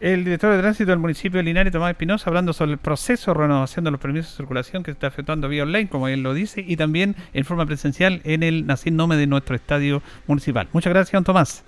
El 0.00 0.24
director 0.24 0.54
de 0.54 0.60
tránsito 0.60 0.92
del 0.92 0.98
municipio 0.98 1.36
de 1.36 1.42
Linares, 1.42 1.74
Tomás 1.74 1.90
Espinosa, 1.90 2.30
hablando 2.30 2.54
sobre 2.54 2.72
el 2.72 2.78
proceso 2.78 3.34
de 3.34 3.38
renovación 3.38 3.84
de 3.84 3.90
los 3.90 4.00
permisos 4.00 4.32
de 4.32 4.36
circulación 4.38 4.82
que 4.82 4.92
se 4.92 4.94
está 4.94 5.08
efectuando 5.08 5.46
vía 5.46 5.64
online, 5.64 5.90
como 5.90 6.08
él 6.08 6.22
lo 6.22 6.32
dice, 6.32 6.64
y 6.66 6.76
también 6.76 7.16
en 7.34 7.44
forma 7.44 7.66
presencial 7.66 8.22
en 8.24 8.42
el 8.42 8.66
Nacin 8.66 8.96
Nome 8.96 9.16
de 9.16 9.26
nuestro 9.26 9.54
estadio 9.54 10.00
municipal. 10.26 10.68
Muchas 10.72 10.94
gracias, 10.94 11.12
don 11.12 11.24
Tomás. 11.24 11.64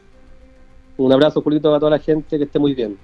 Un 0.96 1.12
abrazo, 1.12 1.42
Julito, 1.42 1.74
a 1.74 1.78
toda 1.78 1.90
la 1.90 1.98
gente, 1.98 2.38
que 2.38 2.44
esté 2.44 2.58
muy 2.58 2.74
bien. 2.74 2.96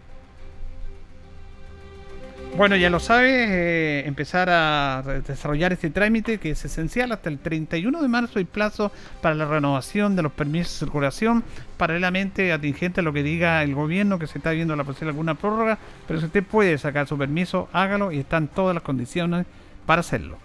Bueno, 2.56 2.76
ya 2.76 2.88
lo 2.88 3.00
sabes, 3.00 3.48
eh, 3.50 4.04
empezar 4.06 4.48
a 4.48 5.02
desarrollar 5.26 5.72
este 5.72 5.90
trámite 5.90 6.38
que 6.38 6.50
es 6.50 6.64
esencial 6.64 7.10
hasta 7.10 7.28
el 7.28 7.40
31 7.40 8.00
de 8.00 8.06
marzo 8.06 8.38
y 8.38 8.44
plazo 8.44 8.92
para 9.20 9.34
la 9.34 9.44
renovación 9.44 10.14
de 10.14 10.22
los 10.22 10.30
permisos 10.30 10.74
de 10.74 10.86
circulación, 10.86 11.42
paralelamente 11.76 12.52
atingente 12.52 13.00
a 13.00 13.02
lo 13.02 13.12
que 13.12 13.24
diga 13.24 13.60
el 13.64 13.74
gobierno 13.74 14.20
que 14.20 14.28
se 14.28 14.38
está 14.38 14.52
viendo 14.52 14.76
la 14.76 14.84
posibilidad 14.84 15.06
de 15.06 15.16
alguna 15.16 15.34
prórroga, 15.34 15.78
pero 16.06 16.20
si 16.20 16.26
usted 16.26 16.44
puede 16.44 16.78
sacar 16.78 17.08
su 17.08 17.18
permiso, 17.18 17.68
hágalo 17.72 18.12
y 18.12 18.20
están 18.20 18.46
todas 18.46 18.72
las 18.72 18.84
condiciones 18.84 19.46
para 19.84 20.00
hacerlo. 20.00 20.38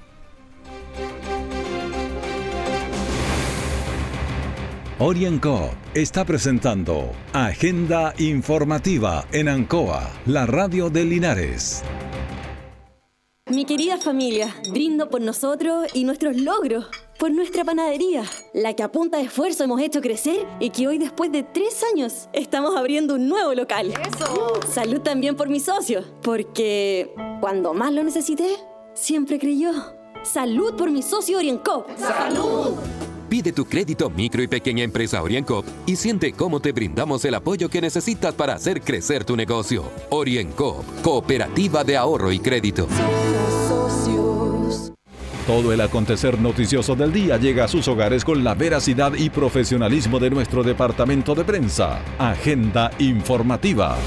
Orienco 5.01 5.69
está 5.93 6.25
presentando 6.25 7.13
Agenda 7.31 8.13
Informativa 8.17 9.25
en 9.31 9.47
Ancoa, 9.47 10.11
la 10.25 10.45
radio 10.45 10.89
de 10.89 11.05
Linares. 11.05 11.83
Mi 13.49 13.63
querida 13.63 13.97
familia, 13.97 14.53
brindo 14.73 15.09
por 15.09 15.21
nosotros 15.21 15.87
y 15.93 16.03
nuestros 16.03 16.35
logros, 16.35 16.87
por 17.17 17.31
nuestra 17.31 17.63
panadería, 17.63 18.23
la 18.53 18.73
que 18.73 18.83
a 18.83 18.91
punta 18.91 19.19
de 19.19 19.23
esfuerzo 19.23 19.63
hemos 19.63 19.79
hecho 19.79 20.01
crecer 20.01 20.45
y 20.59 20.69
que 20.71 20.89
hoy 20.89 20.97
después 20.97 21.31
de 21.31 21.43
tres 21.43 21.81
años 21.93 22.27
estamos 22.33 22.75
abriendo 22.75 23.15
un 23.15 23.29
nuevo 23.29 23.53
local. 23.53 23.93
¡Eso! 24.05 24.59
Salud 24.69 24.99
también 24.99 25.37
por 25.37 25.47
mi 25.47 25.61
socio, 25.61 26.03
porque 26.21 27.15
cuando 27.39 27.73
más 27.73 27.93
lo 27.93 28.03
necesité, 28.03 28.57
siempre 28.95 29.39
creyó. 29.39 29.71
Salud 30.23 30.75
por 30.75 30.91
mi 30.91 31.03
socio 31.03 31.37
Orienco. 31.37 31.85
¡Salud! 31.95 32.75
Pide 33.29 33.53
tu 33.53 33.65
crédito 33.65 34.09
micro 34.09 34.41
y 34.41 34.47
pequeña 34.47 34.83
empresa 34.83 35.21
OrienCoop 35.21 35.63
y 35.85 35.95
siente 35.95 36.33
cómo 36.33 36.59
te 36.59 36.71
brindamos 36.71 37.23
el 37.25 37.35
apoyo 37.35 37.69
que 37.69 37.79
necesitas 37.79 38.33
para 38.33 38.55
hacer 38.55 38.81
crecer 38.81 39.23
tu 39.23 39.35
negocio. 39.35 39.83
OrienCoop, 40.09 41.01
cooperativa 41.03 41.83
de 41.83 41.95
ahorro 41.95 42.31
y 42.31 42.39
crédito. 42.39 42.87
Todo 45.45 45.73
el 45.73 45.81
acontecer 45.81 46.39
noticioso 46.39 46.95
del 46.95 47.13
día 47.13 47.37
llega 47.37 47.65
a 47.65 47.67
sus 47.67 47.87
hogares 47.87 48.23
con 48.23 48.43
la 48.43 48.55
veracidad 48.55 49.13
y 49.13 49.29
profesionalismo 49.29 50.19
de 50.19 50.31
nuestro 50.31 50.63
departamento 50.63 51.35
de 51.35 51.43
prensa. 51.43 51.99
Agenda 52.17 52.91
informativa. 52.99 53.97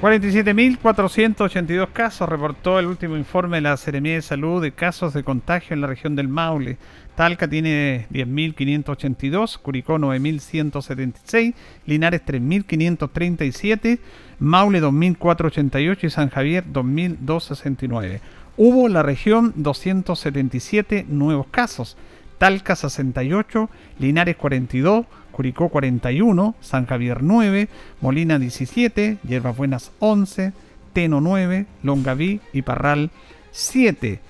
47.482 0.00 1.88
casos 1.92 2.26
reportó 2.26 2.78
el 2.78 2.86
último 2.86 3.18
informe 3.18 3.58
de 3.58 3.60
la 3.60 3.76
Seremía 3.76 4.14
de 4.14 4.22
Salud 4.22 4.62
de 4.62 4.72
casos 4.72 5.12
de 5.12 5.22
contagio 5.22 5.74
en 5.74 5.82
la 5.82 5.88
región 5.88 6.16
del 6.16 6.26
Maule. 6.26 6.78
Talca 7.16 7.46
tiene 7.46 8.06
10.582, 8.10 9.58
Curicó 9.58 9.98
9.176, 9.98 11.52
Linares 11.84 12.22
3.537, 12.24 13.98
Maule 14.38 14.80
2.488 14.80 16.04
y 16.04 16.08
San 16.08 16.30
Javier 16.30 16.64
2.269. 16.64 18.20
Hubo 18.56 18.86
en 18.86 18.94
la 18.94 19.02
región 19.02 19.52
277 19.56 21.04
nuevos 21.10 21.48
casos, 21.48 21.98
Talca 22.38 22.74
68, 22.74 23.68
Linares 23.98 24.36
42, 24.36 25.04
Curicó 25.40 25.70
41, 25.70 26.54
San 26.60 26.84
Javier 26.84 27.22
9, 27.22 27.70
Molina 28.02 28.38
17, 28.38 29.16
Hierbas 29.26 29.56
Buenas 29.56 29.90
11, 29.98 30.52
Teno 30.92 31.22
9, 31.22 31.64
Longaví 31.82 32.42
y 32.52 32.60
Parral 32.60 33.10
7. 33.50 34.20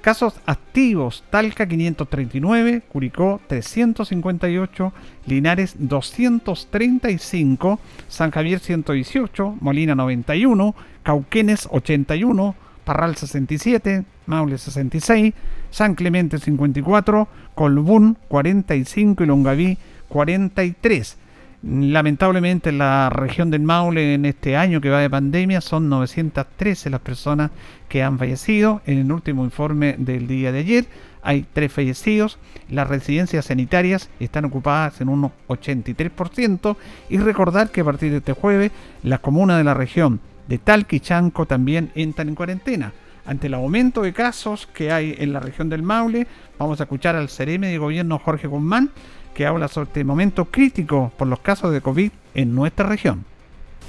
Casos 0.00 0.34
activos, 0.44 1.22
Talca 1.30 1.68
539, 1.68 2.82
Curicó 2.88 3.40
358, 3.46 4.92
Linares 5.26 5.76
235, 5.78 7.78
San 8.08 8.32
Javier 8.32 8.58
118, 8.58 9.58
Molina 9.60 9.94
91, 9.94 10.74
Cauquenes 11.04 11.68
81, 11.70 12.56
Parral 12.84 13.14
67, 13.14 14.04
Maule 14.26 14.58
66, 14.58 15.32
San 15.70 15.94
Clemente 15.94 16.38
54, 16.38 17.28
Colbún 17.54 18.18
45 18.26 19.22
y 19.22 19.26
Longaví 19.26 19.78
43. 20.08 21.18
Lamentablemente 21.62 22.68
en 22.68 22.78
la 22.78 23.10
región 23.10 23.50
del 23.50 23.62
Maule 23.62 24.14
en 24.14 24.24
este 24.24 24.56
año 24.56 24.80
que 24.80 24.90
va 24.90 25.00
de 25.00 25.10
pandemia 25.10 25.60
son 25.60 25.88
913 25.88 26.90
las 26.90 27.00
personas 27.00 27.50
que 27.88 28.02
han 28.02 28.18
fallecido. 28.18 28.82
En 28.86 28.98
el 28.98 29.10
último 29.10 29.44
informe 29.44 29.96
del 29.98 30.28
día 30.28 30.52
de 30.52 30.60
ayer 30.60 30.84
hay 31.22 31.44
tres 31.52 31.72
fallecidos. 31.72 32.38
Las 32.68 32.88
residencias 32.88 33.46
sanitarias 33.46 34.10
están 34.20 34.44
ocupadas 34.44 35.00
en 35.00 35.08
un 35.08 35.32
83%. 35.48 36.76
Y 37.08 37.18
recordar 37.18 37.70
que 37.70 37.80
a 37.80 37.84
partir 37.84 38.12
de 38.12 38.18
este 38.18 38.32
jueves 38.32 38.70
las 39.02 39.20
comunas 39.20 39.58
de 39.58 39.64
la 39.64 39.74
región 39.74 40.20
de 40.46 40.58
Talca 40.58 40.94
y 40.94 41.00
Chanco 41.00 41.46
también 41.46 41.90
entran 41.94 42.28
en 42.28 42.34
cuarentena. 42.36 42.92
Ante 43.24 43.48
el 43.48 43.54
aumento 43.54 44.02
de 44.02 44.12
casos 44.12 44.68
que 44.68 44.92
hay 44.92 45.16
en 45.18 45.32
la 45.32 45.40
región 45.40 45.68
del 45.68 45.82
Maule, 45.82 46.28
vamos 46.60 46.78
a 46.78 46.84
escuchar 46.84 47.16
al 47.16 47.28
CEREME 47.28 47.66
de 47.66 47.78
gobierno 47.78 48.20
Jorge 48.20 48.46
Guzmán 48.46 48.92
que 49.36 49.44
habla 49.44 49.68
sobre 49.68 49.88
este 49.88 50.02
momento 50.02 50.46
crítico 50.46 51.12
por 51.14 51.28
los 51.28 51.40
casos 51.40 51.70
de 51.70 51.82
COVID 51.82 52.10
en 52.34 52.54
nuestra 52.54 52.88
región. 52.88 53.22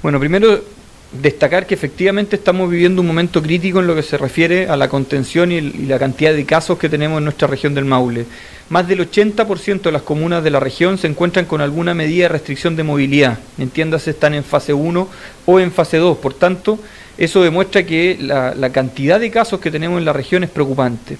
Bueno, 0.02 0.20
primero 0.20 0.60
destacar 1.10 1.66
que 1.66 1.74
efectivamente 1.74 2.36
estamos 2.36 2.70
viviendo 2.70 3.00
un 3.00 3.06
momento 3.06 3.42
crítico 3.42 3.80
en 3.80 3.86
lo 3.86 3.94
que 3.94 4.02
se 4.02 4.18
refiere 4.18 4.68
a 4.68 4.76
la 4.76 4.90
contención 4.90 5.50
y, 5.50 5.62
la 5.62 5.98
cantidad 5.98 6.34
de 6.34 6.44
casos 6.44 6.78
que 6.78 6.90
tenemos 6.90 7.16
en 7.16 7.24
nuestra 7.24 7.48
región 7.48 7.72
del 7.72 7.86
Maule. 7.86 8.26
Más 8.68 8.86
del 8.86 9.10
80% 9.10 9.80
de 9.80 9.92
las 9.92 10.02
comunas 10.02 10.44
de 10.44 10.50
la 10.50 10.60
región 10.60 10.98
se 10.98 11.06
encuentran 11.06 11.46
con 11.46 11.62
alguna 11.62 11.94
medida 11.94 12.24
de 12.24 12.28
restricción 12.28 12.76
de 12.76 12.84
movilidad. 12.84 13.38
Entiéndase, 13.56 14.10
están 14.10 14.34
en 14.34 14.44
fase 14.44 14.74
1 14.74 15.08
o 15.46 15.60
en 15.60 15.72
fase 15.72 15.96
2. 15.96 16.18
Por 16.18 16.34
tanto, 16.34 16.78
eso 17.16 17.42
demuestra 17.42 17.86
que 17.86 18.18
la 18.20 18.70
cantidad 18.70 19.18
de 19.18 19.30
casos 19.30 19.60
que 19.60 19.70
tenemos 19.70 19.98
en 19.98 20.04
la 20.04 20.12
región 20.12 20.44
es 20.44 20.50
preocupante. 20.50 21.16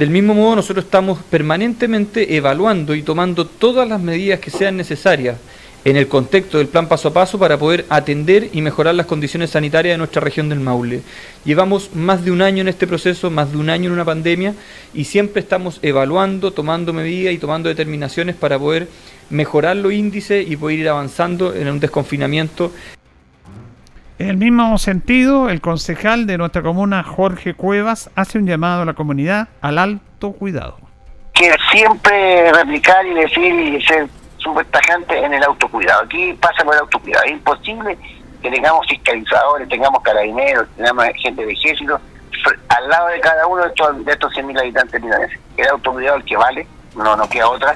Del 0.00 0.08
mismo 0.08 0.32
modo, 0.32 0.56
nosotros 0.56 0.86
estamos 0.86 1.18
permanentemente 1.24 2.34
evaluando 2.34 2.94
y 2.94 3.02
tomando 3.02 3.44
todas 3.44 3.86
las 3.86 4.00
medidas 4.00 4.40
que 4.40 4.50
sean 4.50 4.78
necesarias 4.78 5.36
en 5.84 5.98
el 5.98 6.08
contexto 6.08 6.56
del 6.56 6.68
plan 6.68 6.88
paso 6.88 7.08
a 7.08 7.12
paso 7.12 7.38
para 7.38 7.58
poder 7.58 7.84
atender 7.90 8.48
y 8.54 8.62
mejorar 8.62 8.94
las 8.94 9.04
condiciones 9.04 9.50
sanitarias 9.50 9.92
de 9.92 9.98
nuestra 9.98 10.22
región 10.22 10.48
del 10.48 10.60
Maule. 10.60 11.02
Llevamos 11.44 11.90
más 11.94 12.24
de 12.24 12.30
un 12.30 12.40
año 12.40 12.62
en 12.62 12.68
este 12.68 12.86
proceso, 12.86 13.30
más 13.30 13.52
de 13.52 13.58
un 13.58 13.68
año 13.68 13.88
en 13.88 13.92
una 13.92 14.06
pandemia 14.06 14.54
y 14.94 15.04
siempre 15.04 15.42
estamos 15.42 15.78
evaluando, 15.82 16.50
tomando 16.50 16.94
medidas 16.94 17.34
y 17.34 17.38
tomando 17.38 17.68
determinaciones 17.68 18.36
para 18.36 18.58
poder 18.58 18.88
mejorar 19.28 19.76
los 19.76 19.92
índices 19.92 20.50
y 20.50 20.56
poder 20.56 20.78
ir 20.78 20.88
avanzando 20.88 21.54
en 21.54 21.68
un 21.68 21.78
desconfinamiento 21.78 22.72
en 24.20 24.28
el 24.28 24.36
mismo 24.36 24.76
sentido, 24.76 25.48
el 25.48 25.62
concejal 25.62 26.26
de 26.26 26.36
nuestra 26.36 26.60
comuna, 26.60 27.02
Jorge 27.02 27.54
Cuevas, 27.54 28.10
hace 28.16 28.36
un 28.36 28.46
llamado 28.46 28.82
a 28.82 28.84
la 28.84 28.92
comunidad 28.92 29.48
al 29.62 29.78
alto 29.78 30.32
cuidado. 30.32 30.76
Que 31.32 31.50
siempre 31.72 32.52
replicar 32.52 33.06
y 33.06 33.14
decir 33.14 33.54
y 33.54 33.82
ser 33.82 34.06
súper 34.36 34.66
tajante 34.66 35.18
en 35.24 35.32
el 35.32 35.42
autocuidado. 35.42 36.02
Aquí 36.02 36.34
pasa 36.34 36.62
por 36.64 36.74
el 36.74 36.80
autocuidado. 36.80 37.24
Es 37.24 37.32
imposible 37.32 37.96
que 38.42 38.50
tengamos 38.50 38.86
fiscalizadores, 38.88 39.66
tengamos 39.70 40.02
carabineros, 40.02 40.68
tengamos 40.76 41.06
gente 41.22 41.46
de 41.46 41.52
ejército 41.52 41.98
al 42.68 42.88
lado 42.90 43.08
de 43.08 43.20
cada 43.20 43.46
uno 43.46 43.62
de 43.62 43.68
estos, 43.68 44.04
de 44.04 44.12
estos 44.12 44.34
100.000 44.34 44.60
habitantes 44.60 45.02
El 45.56 45.68
autocuidado 45.68 46.18
el 46.18 46.24
que 46.26 46.36
vale, 46.36 46.66
no, 46.94 47.16
no 47.16 47.26
queda 47.26 47.48
otra. 47.48 47.74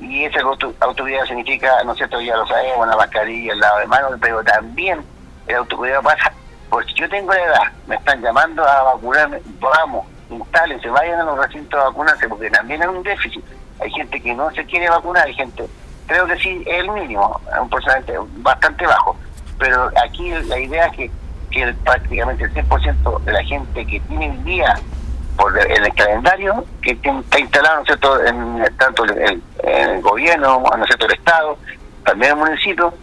Y 0.00 0.24
ese 0.24 0.40
autocuidado 0.80 1.26
significa, 1.26 1.70
no 1.84 1.94
sé, 1.94 2.08
ya 2.10 2.36
lo 2.36 2.46
sabemos, 2.48 2.86
una 2.86 2.96
mascarilla, 2.96 3.52
el 3.52 3.60
lado 3.60 3.78
de 3.78 3.86
manos, 3.86 4.12
pero 4.20 4.42
también 4.42 5.00
el 5.46 5.56
autocuidado 5.56 6.02
pasa, 6.02 6.32
porque 6.68 6.92
yo 6.94 7.08
tengo 7.08 7.32
la 7.32 7.44
edad, 7.44 7.72
me 7.86 7.96
están 7.96 8.20
llamando 8.22 8.66
a 8.66 8.82
vacunarme, 8.82 9.40
vamos, 9.60 10.06
instálense, 10.30 10.88
vayan 10.88 11.20
a 11.20 11.24
los 11.24 11.38
recintos 11.38 11.80
a 11.80 11.84
vacunarse, 11.84 12.28
porque 12.28 12.50
también 12.50 12.82
hay 12.82 12.88
un 12.88 13.02
déficit. 13.02 13.44
Hay 13.80 13.90
gente 13.90 14.20
que 14.20 14.34
no 14.34 14.50
se 14.52 14.64
quiere 14.64 14.88
vacunar, 14.88 15.26
hay 15.26 15.34
gente, 15.34 15.68
creo 16.06 16.26
que 16.26 16.36
sí, 16.38 16.62
es 16.66 16.80
el 16.80 16.90
mínimo, 16.90 17.40
un 17.60 17.68
porcentaje 17.68 18.18
bastante 18.38 18.86
bajo, 18.86 19.16
pero 19.58 19.90
aquí 20.02 20.30
la 20.30 20.58
idea 20.58 20.86
es 20.86 20.96
que, 20.96 21.10
que 21.50 21.74
prácticamente 21.84 22.44
el 22.44 22.54
100% 22.54 23.20
de 23.22 23.32
la 23.32 23.44
gente 23.44 23.86
que 23.86 24.00
tiene 24.00 24.26
el 24.26 24.44
día 24.44 24.74
por 25.36 25.58
el, 25.58 25.84
el 25.84 25.94
calendario 25.94 26.64
que 26.82 26.92
está 26.92 27.38
instalado, 27.38 27.84
¿no 27.84 28.26
en, 28.26 28.76
tanto 28.76 29.04
el, 29.04 29.42
el 29.62 30.00
gobierno, 30.00 30.60
¿no 30.60 30.82
es 30.82 30.86
cierto?, 30.86 31.06
el 31.06 31.12
Estado, 31.12 31.58
también 32.04 32.32
el 32.32 32.38
municipio, 32.38 32.94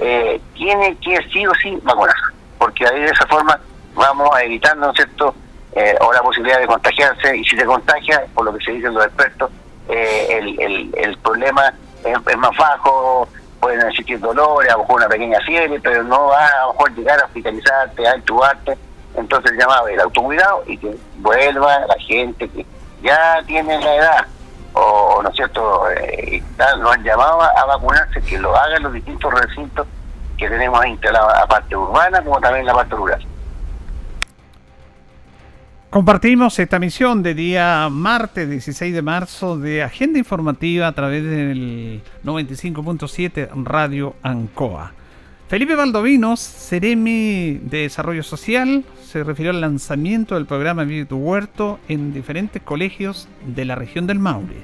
eh, 0.00 0.40
tiene 0.54 0.96
que 0.96 1.18
sí 1.32 1.46
o 1.46 1.54
sí 1.62 1.78
vacunar, 1.82 2.14
porque 2.58 2.86
ahí 2.86 3.00
de 3.00 3.10
esa 3.10 3.26
forma 3.26 3.58
vamos 3.94 4.30
a 4.34 4.42
evitar, 4.42 4.76
¿no 4.76 4.90
es 4.90 4.96
cierto?, 4.96 5.34
eh, 5.72 5.94
o 6.00 6.12
la 6.12 6.22
posibilidad 6.22 6.58
de 6.58 6.66
contagiarse, 6.66 7.36
y 7.36 7.44
si 7.44 7.56
se 7.56 7.64
contagia, 7.64 8.24
por 8.34 8.44
lo 8.44 8.54
que 8.54 8.64
se 8.64 8.72
dicen 8.72 8.94
los 8.94 9.04
expertos, 9.04 9.50
eh, 9.88 10.38
el, 10.58 10.90
el, 10.96 11.18
problema 11.18 11.72
es, 12.04 12.36
más 12.36 12.56
bajo, 12.56 13.28
pueden 13.60 13.86
existir 13.88 14.18
dolores, 14.18 14.70
a 14.70 14.74
lo 14.74 14.80
mejor 14.80 14.96
una 14.96 15.08
pequeña 15.08 15.38
fiebre, 15.40 15.78
pero 15.80 16.02
no 16.02 16.28
va 16.28 16.46
a 16.46 16.66
lo 16.66 16.72
mejor 16.72 16.94
llegar 16.94 17.20
a 17.20 17.24
hospitalizarte, 17.26 18.08
a 18.08 18.16
intubarte, 18.16 18.78
entonces 19.16 19.52
llamado 19.58 19.88
el 19.88 20.00
autocuidado 20.00 20.62
y 20.66 20.78
que 20.78 20.96
vuelva 21.18 21.86
la 21.86 21.96
gente 21.98 22.48
que 22.48 22.64
ya 23.02 23.42
tiene 23.46 23.78
la 23.80 23.96
edad 23.96 24.26
o, 24.72 25.20
¿no 25.22 25.28
es 25.28 25.36
cierto?, 25.36 25.90
eh, 25.90 26.42
lo 26.78 26.90
han 26.90 27.02
llamado 27.02 27.42
a, 27.42 27.64
vacunarse, 27.66 28.20
que 28.22 28.38
lo 28.38 28.54
hagan 28.56 28.82
los 28.82 28.92
distintos 28.92 29.32
recintos 29.32 29.86
que 30.36 30.48
tenemos 30.48 30.84
instalados, 30.86 31.32
la 31.34 31.46
parte 31.46 31.76
urbana 31.76 32.22
como 32.22 32.40
también 32.40 32.66
la 32.66 32.74
parte 32.74 32.94
rural. 32.94 33.26
Compartimos 35.90 36.56
esta 36.60 36.78
misión 36.78 37.22
de 37.22 37.34
día 37.34 37.88
martes 37.90 38.48
16 38.48 38.94
de 38.94 39.02
marzo 39.02 39.58
de 39.58 39.82
Agenda 39.82 40.20
Informativa 40.20 40.86
a 40.86 40.92
través 40.92 41.24
del 41.24 42.02
95.7 42.24 43.50
Radio 43.64 44.14
Ancoa. 44.22 44.92
Felipe 45.50 45.74
Valdovinos, 45.74 46.38
Ceremi 46.38 47.58
de 47.60 47.78
Desarrollo 47.78 48.22
Social, 48.22 48.84
se 49.04 49.24
refirió 49.24 49.50
al 49.50 49.60
lanzamiento 49.60 50.36
del 50.36 50.46
programa 50.46 50.84
Vive 50.84 51.06
tu 51.06 51.16
Huerto 51.16 51.80
en 51.88 52.14
diferentes 52.14 52.62
colegios 52.62 53.26
de 53.44 53.64
la 53.64 53.74
región 53.74 54.06
del 54.06 54.20
Maule. 54.20 54.54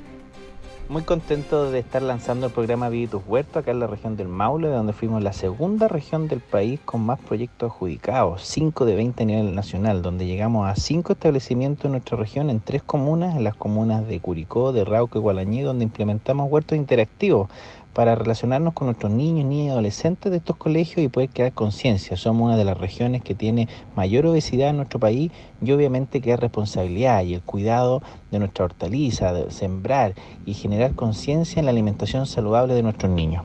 Muy 0.88 1.03
contento 1.03 1.72
de 1.72 1.81
estar 1.81 2.01
lanzando 2.01 2.46
el 2.46 2.53
programa 2.53 2.88
Vive 2.88 3.09
tu 3.09 3.18
Huerto 3.18 3.59
acá 3.59 3.72
en 3.72 3.81
la 3.81 3.88
región 3.88 4.16
del 4.16 4.29
Maule, 4.29 4.68
donde 4.68 4.92
fuimos 4.92 5.20
la 5.20 5.33
segunda 5.33 5.88
región 5.88 6.29
del 6.29 6.38
país 6.38 6.79
con 6.85 7.05
más 7.05 7.18
proyectos 7.18 7.72
adjudicados, 7.72 8.42
5 8.44 8.85
de 8.85 8.94
20 8.94 9.25
a 9.25 9.27
nivel 9.27 9.55
nacional, 9.57 10.03
donde 10.03 10.27
llegamos 10.27 10.68
a 10.68 10.77
5 10.77 11.14
establecimientos 11.14 11.87
en 11.87 11.90
nuestra 11.90 12.16
región, 12.16 12.49
en 12.49 12.61
tres 12.61 12.85
comunas, 12.85 13.35
en 13.35 13.42
las 13.42 13.57
comunas 13.57 14.07
de 14.07 14.20
Curicó, 14.20 14.70
de 14.70 14.85
Rauco 14.85 15.18
y 15.18 15.22
Gualañí, 15.22 15.62
donde 15.62 15.83
implementamos 15.83 16.49
huertos 16.49 16.79
interactivos 16.79 17.49
para 17.97 18.15
relacionarnos 18.15 18.75
con 18.75 18.89
nuestros 18.89 19.11
niños, 19.11 19.47
niñas 19.47 19.69
y 19.69 19.71
adolescentes 19.71 20.31
de 20.31 20.37
estos 20.37 20.57
colegios 20.57 20.99
y 20.99 21.09
poder 21.09 21.31
crear 21.31 21.53
conciencia. 21.53 22.19
Somos 22.19 22.49
una 22.49 22.59
de 22.59 22.65
las 22.67 22.77
regiones 22.77 23.23
que 23.23 23.35
tiene 23.35 23.71
mayor 23.97 24.27
obesidad 24.27 24.69
en 24.69 24.77
nuestro 24.77 25.01
país 25.01 25.33
y 25.63 25.73
obviamente 25.73 26.21
que 26.21 26.35
es 26.35 26.39
responsabilidad 26.39 27.25
y 27.25 27.33
el 27.33 27.41
cuidado 27.41 28.03
de 28.31 28.39
nuestra 28.39 28.67
hortaliza, 28.67 29.33
de 29.33 29.51
sembrar 29.51 30.13
y 30.45 30.53
generar 30.53 30.93
conciencia 30.95 31.59
en 31.59 31.65
la 31.65 31.71
alimentación 31.71 32.27
saludable 32.27 32.75
de 32.75 32.83
nuestros 32.83 33.11
niños. 33.11 33.45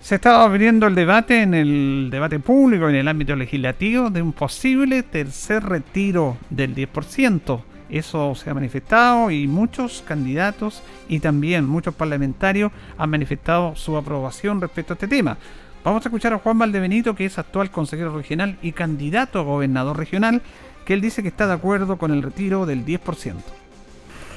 Se 0.00 0.16
estaba 0.16 0.42
abriendo 0.42 0.88
el 0.88 0.96
debate 0.96 1.42
en 1.42 1.54
el 1.54 2.08
debate 2.10 2.40
público, 2.40 2.88
en 2.88 2.96
el 2.96 3.06
ámbito 3.06 3.36
legislativo, 3.36 4.10
de 4.10 4.20
un 4.20 4.32
posible 4.32 5.04
tercer 5.04 5.62
retiro 5.62 6.38
del 6.50 6.74
10% 6.74 7.60
eso 7.88 8.34
se 8.34 8.50
ha 8.50 8.54
manifestado 8.54 9.30
y 9.30 9.46
muchos 9.46 10.02
candidatos 10.06 10.82
y 11.08 11.20
también 11.20 11.66
muchos 11.66 11.94
parlamentarios 11.94 12.72
han 12.98 13.10
manifestado 13.10 13.76
su 13.76 13.96
aprobación 13.96 14.60
respecto 14.60 14.92
a 14.92 14.94
este 14.94 15.08
tema. 15.08 15.36
Vamos 15.84 16.04
a 16.04 16.08
escuchar 16.08 16.32
a 16.32 16.38
Juan 16.38 16.58
Valdebenito, 16.58 17.14
que 17.14 17.26
es 17.26 17.38
actual 17.38 17.70
consejero 17.70 18.16
regional 18.16 18.56
y 18.62 18.72
candidato 18.72 19.38
a 19.38 19.42
gobernador 19.42 19.98
regional, 19.98 20.40
que 20.86 20.94
él 20.94 21.02
dice 21.02 21.22
que 21.22 21.28
está 21.28 21.46
de 21.46 21.52
acuerdo 21.52 21.98
con 21.98 22.10
el 22.10 22.22
retiro 22.22 22.64
del 22.64 22.86
10%. 22.86 23.34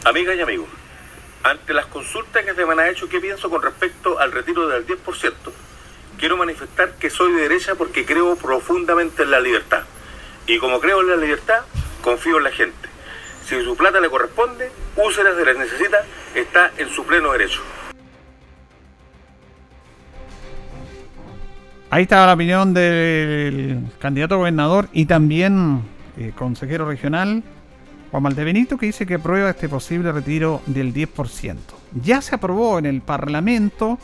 Amigas 0.03 0.35
y 0.37 0.41
amigos, 0.41 0.67
ante 1.43 1.73
las 1.73 1.85
consultas 1.85 2.43
que 2.43 2.53
se 2.53 2.65
me 2.65 2.73
han 2.73 2.89
hecho, 2.89 3.07
¿qué 3.07 3.21
pienso 3.21 3.49
con 3.49 3.61
respecto 3.61 4.19
al 4.19 4.33
retiro 4.33 4.67
del 4.67 4.85
10%? 4.85 5.33
Quiero 6.17 6.35
manifestar 6.35 6.95
que 6.95 7.09
soy 7.09 7.31
de 7.31 7.41
derecha 7.43 7.75
porque 7.75 8.05
creo 8.05 8.35
profundamente 8.35 9.23
en 9.23 9.31
la 9.31 9.39
libertad. 9.39 9.83
Y 10.47 10.57
como 10.57 10.79
creo 10.79 11.01
en 11.01 11.09
la 11.09 11.15
libertad, 11.15 11.61
confío 12.01 12.37
en 12.37 12.43
la 12.43 12.51
gente. 12.51 12.89
Si 13.47 13.55
su 13.63 13.77
plata 13.77 14.01
le 14.01 14.09
corresponde, 14.09 14.69
úsela 14.97 15.29
si 15.37 15.45
la 15.45 15.53
necesita, 15.53 16.03
está 16.35 16.71
en 16.77 16.89
su 16.89 17.05
pleno 17.05 17.31
derecho. 17.31 17.61
Ahí 21.89 22.03
está 22.03 22.25
la 22.25 22.33
opinión 22.33 22.73
del 22.73 23.85
candidato 23.99 24.35
a 24.35 24.37
gobernador 24.39 24.89
y 24.91 25.05
también 25.05 25.81
eh, 26.17 26.33
consejero 26.35 26.89
regional 26.89 27.41
Juan 28.11 28.23
Maldebenito 28.23 28.77
que 28.77 28.87
dice 28.87 29.05
que 29.05 29.13
aprueba 29.13 29.49
este 29.49 29.69
posible 29.69 30.11
retiro 30.11 30.61
del 30.65 30.93
10%. 30.93 31.55
Ya 32.03 32.21
se 32.21 32.35
aprobó 32.35 32.79
en 32.79 32.85
el 32.85 32.99
Parlamento 32.99 33.97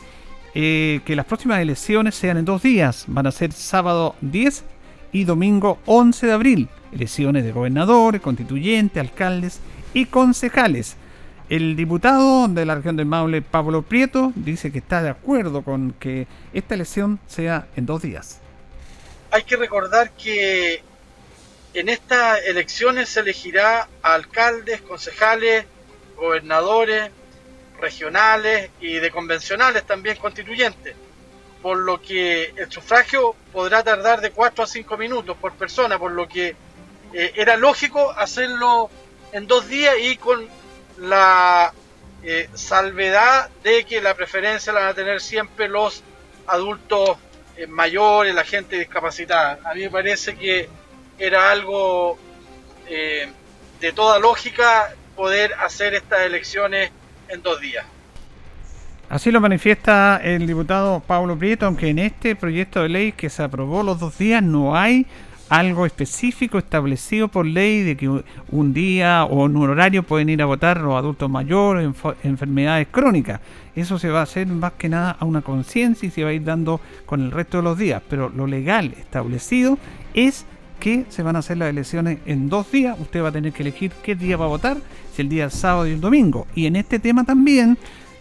eh, 0.54 1.02
que 1.04 1.14
las 1.14 1.26
próximas 1.26 1.60
elecciones 1.60 2.14
sean 2.14 2.38
en 2.38 2.46
dos 2.46 2.62
días. 2.62 3.04
Van 3.08 3.26
a 3.26 3.30
ser 3.30 3.52
sábado 3.52 4.14
10 4.22 4.64
y 5.12 5.24
domingo 5.24 5.78
11 5.84 6.26
de 6.26 6.32
abril. 6.32 6.68
Elecciones 6.94 7.44
de 7.44 7.52
gobernadores, 7.52 8.20
constituyentes, 8.20 9.00
alcaldes 9.00 9.60
y 9.92 10.06
concejales. 10.06 10.96
El 11.48 11.76
diputado 11.76 12.48
de 12.48 12.64
la 12.64 12.76
región 12.76 12.96
del 12.96 13.06
Maule, 13.06 13.42
Pablo 13.42 13.82
Prieto, 13.82 14.32
dice 14.34 14.72
que 14.72 14.78
está 14.78 15.02
de 15.02 15.10
acuerdo 15.10 15.62
con 15.62 15.92
que 15.92 16.26
esta 16.52 16.74
elección 16.74 17.18
sea 17.26 17.66
en 17.76 17.84
dos 17.84 18.00
días. 18.00 18.40
Hay 19.30 19.42
que 19.42 19.56
recordar 19.56 20.12
que 20.12 20.82
en 21.74 21.88
estas 21.88 22.42
elecciones 22.46 23.08
se 23.08 23.20
elegirá 23.20 23.88
a 24.02 24.14
alcaldes, 24.14 24.80
concejales, 24.80 25.66
gobernadores, 26.16 27.10
regionales 27.80 28.70
y 28.80 28.94
de 28.94 29.10
convencionales 29.10 29.84
también 29.84 30.16
constituyentes, 30.16 30.94
por 31.60 31.76
lo 31.76 32.00
que 32.00 32.54
el 32.56 32.70
sufragio 32.70 33.34
podrá 33.52 33.82
tardar 33.82 34.20
de 34.20 34.30
4 34.30 34.64
a 34.64 34.66
5 34.66 34.96
minutos 34.96 35.36
por 35.36 35.52
persona, 35.54 35.98
por 35.98 36.12
lo 36.12 36.28
que 36.28 36.54
eh, 37.14 37.32
era 37.36 37.56
lógico 37.56 38.10
hacerlo 38.10 38.90
en 39.32 39.46
dos 39.46 39.68
días 39.68 39.94
y 40.02 40.16
con 40.16 40.46
la 40.98 41.72
eh, 42.24 42.48
salvedad 42.54 43.48
de 43.62 43.84
que 43.84 44.00
la 44.00 44.14
preferencia 44.14 44.72
la 44.72 44.80
van 44.80 44.88
a 44.88 44.94
tener 44.94 45.20
siempre 45.20 45.68
los 45.68 46.02
adultos 46.48 47.16
eh, 47.56 47.68
mayores, 47.68 48.34
la 48.34 48.44
gente 48.44 48.76
discapacitada. 48.76 49.60
A 49.64 49.74
mí 49.74 49.82
me 49.82 49.90
parece 49.90 50.34
que 50.34 50.68
era 51.18 51.52
algo 51.52 52.18
de 53.80 53.92
toda 53.94 54.18
lógica 54.18 54.94
poder 55.16 55.54
hacer 55.54 55.94
estas 55.94 56.20
elecciones 56.20 56.90
en 57.28 57.40
dos 57.40 57.60
días. 57.60 57.86
Así 59.08 59.30
lo 59.30 59.40
manifiesta 59.40 60.20
el 60.22 60.46
diputado 60.46 61.00
Pablo 61.00 61.38
Prieto, 61.38 61.66
aunque 61.66 61.88
en 61.88 61.98
este 61.98 62.34
proyecto 62.34 62.82
de 62.82 62.88
ley 62.88 63.12
que 63.12 63.30
se 63.30 63.42
aprobó 63.42 63.82
los 63.82 64.00
dos 64.00 64.18
días 64.18 64.42
no 64.42 64.76
hay 64.76 65.06
algo 65.58 65.86
específico 65.86 66.58
establecido 66.58 67.28
por 67.28 67.46
ley 67.46 67.82
de 67.82 67.96
que 67.96 68.08
un 68.08 68.74
día 68.74 69.24
o 69.24 69.46
en 69.46 69.56
un 69.56 69.70
horario 69.70 70.02
pueden 70.02 70.28
ir 70.28 70.42
a 70.42 70.46
votar 70.46 70.80
los 70.80 70.96
adultos 70.96 71.30
mayores, 71.30 71.88
enfermedades 72.24 72.88
crónicas. 72.90 73.40
Eso 73.76 74.00
se 74.00 74.08
va 74.08 74.20
a 74.20 74.24
hacer 74.24 74.48
más 74.48 74.72
que 74.72 74.88
nada 74.88 75.16
a 75.18 75.24
una 75.24 75.42
conciencia 75.42 76.08
y 76.08 76.10
se 76.10 76.24
va 76.24 76.30
a 76.30 76.32
ir 76.32 76.42
dando 76.42 76.80
con 77.06 77.20
el 77.20 77.30
resto 77.30 77.58
de 77.58 77.62
los 77.62 77.78
días. 77.78 78.02
Pero 78.08 78.30
lo 78.30 78.48
legal 78.48 78.94
establecido 78.98 79.78
es 80.12 80.44
que 80.80 81.06
se 81.08 81.22
van 81.22 81.36
a 81.36 81.38
hacer 81.38 81.58
las 81.58 81.70
elecciones 81.70 82.18
en 82.26 82.48
dos 82.48 82.72
días. 82.72 82.98
Usted 82.98 83.22
va 83.22 83.28
a 83.28 83.32
tener 83.32 83.52
que 83.52 83.62
elegir 83.62 83.92
qué 84.02 84.16
día 84.16 84.36
va 84.36 84.46
a 84.46 84.48
votar, 84.48 84.78
si 85.14 85.22
el 85.22 85.28
día 85.28 85.50
sábado 85.50 85.86
y 85.86 85.92
el 85.92 86.00
domingo. 86.00 86.48
Y 86.56 86.66
en 86.66 86.74
este 86.74 86.98
tema 86.98 87.22
también 87.22 87.78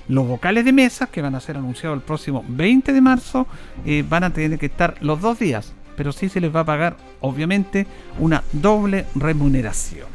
los 0.07 0.27
vocales 0.27 0.65
de 0.65 0.71
mesa, 0.71 1.07
que 1.07 1.23
van 1.23 1.33
a 1.33 1.39
ser 1.39 1.57
anunciados 1.57 1.97
el 1.97 2.03
próximo 2.03 2.45
20 2.47 2.93
de 2.93 3.01
marzo, 3.01 3.47
eh, 3.87 4.03
van 4.07 4.23
a 4.23 4.29
tener 4.29 4.59
que 4.59 4.67
estar 4.67 4.97
los 5.01 5.19
dos 5.19 5.39
días 5.39 5.73
pero 5.95 6.11
sí 6.11 6.29
se 6.29 6.41
les 6.41 6.53
va 6.55 6.61
a 6.61 6.65
pagar, 6.65 6.97
obviamente, 7.21 7.87
una 8.19 8.43
doble 8.51 9.05
remuneración. 9.15 10.07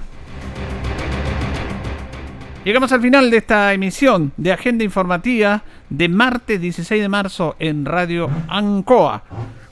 Llegamos 2.64 2.92
al 2.92 3.00
final 3.00 3.30
de 3.30 3.38
esta 3.38 3.72
emisión 3.72 4.32
de 4.36 4.52
Agenda 4.52 4.84
Informativa 4.84 5.62
de 5.88 6.08
martes 6.08 6.60
16 6.60 7.00
de 7.00 7.08
marzo 7.08 7.56
en 7.58 7.84
Radio 7.84 8.28
Ancoa. 8.48 9.22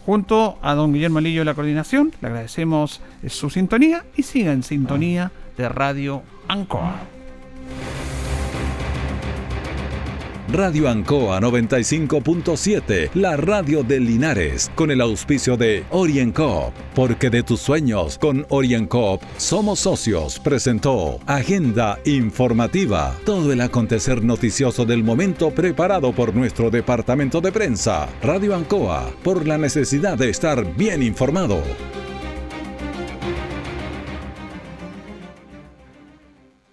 Junto 0.07 0.59
a 0.63 0.75
don 0.75 0.93
Guillermo 0.93 1.21
Lillo 1.21 1.41
de 1.41 1.47
la 1.47 1.55
coordinación, 1.55 2.13
le 2.21 2.29
agradecemos 2.29 3.03
su 3.27 3.51
sintonía 3.51 4.05
y 4.17 4.23
siga 4.23 4.53
en 4.53 4.63
sintonía 4.63 5.33
de 5.59 5.69
Radio 5.69 6.23
Ancoa. 6.49 6.95
Radio 10.49 10.89
Ancoa 10.89 11.41
95.7, 11.41 13.11
la 13.15 13.37
radio 13.37 13.83
de 13.83 13.99
Linares, 13.99 14.71
con 14.77 14.93
el 14.93 15.01
auspicio 15.01 15.57
de 15.57 15.85
OrienCoop, 15.91 16.73
porque 16.95 17.31
de 17.31 17.43
tus 17.43 17.61
sueños 17.61 18.17
con 18.17 18.47
OrienCoop 18.49 19.23
somos 19.39 19.81
socios, 19.81 20.39
presentó 20.39 21.19
Agenda 21.27 21.99
Informativa, 22.05 23.17
todo 23.25 23.53
el 23.53 23.61
acontecer 23.61 24.23
noticioso 24.23 24.85
del 24.85 25.03
momento 25.03 25.51
preparado 25.51 26.13
por 26.13 26.33
nuestro 26.33 26.71
departamento 26.71 27.41
de 27.41 27.51
prensa, 27.51 28.09
Radio 28.23 28.55
Ancoa, 28.55 29.11
por 29.25 29.49
la 29.49 29.59
necesidad 29.59 30.17
de 30.17 30.31
estar 30.31 30.77
bien 30.77 31.03
informado. 31.03 31.61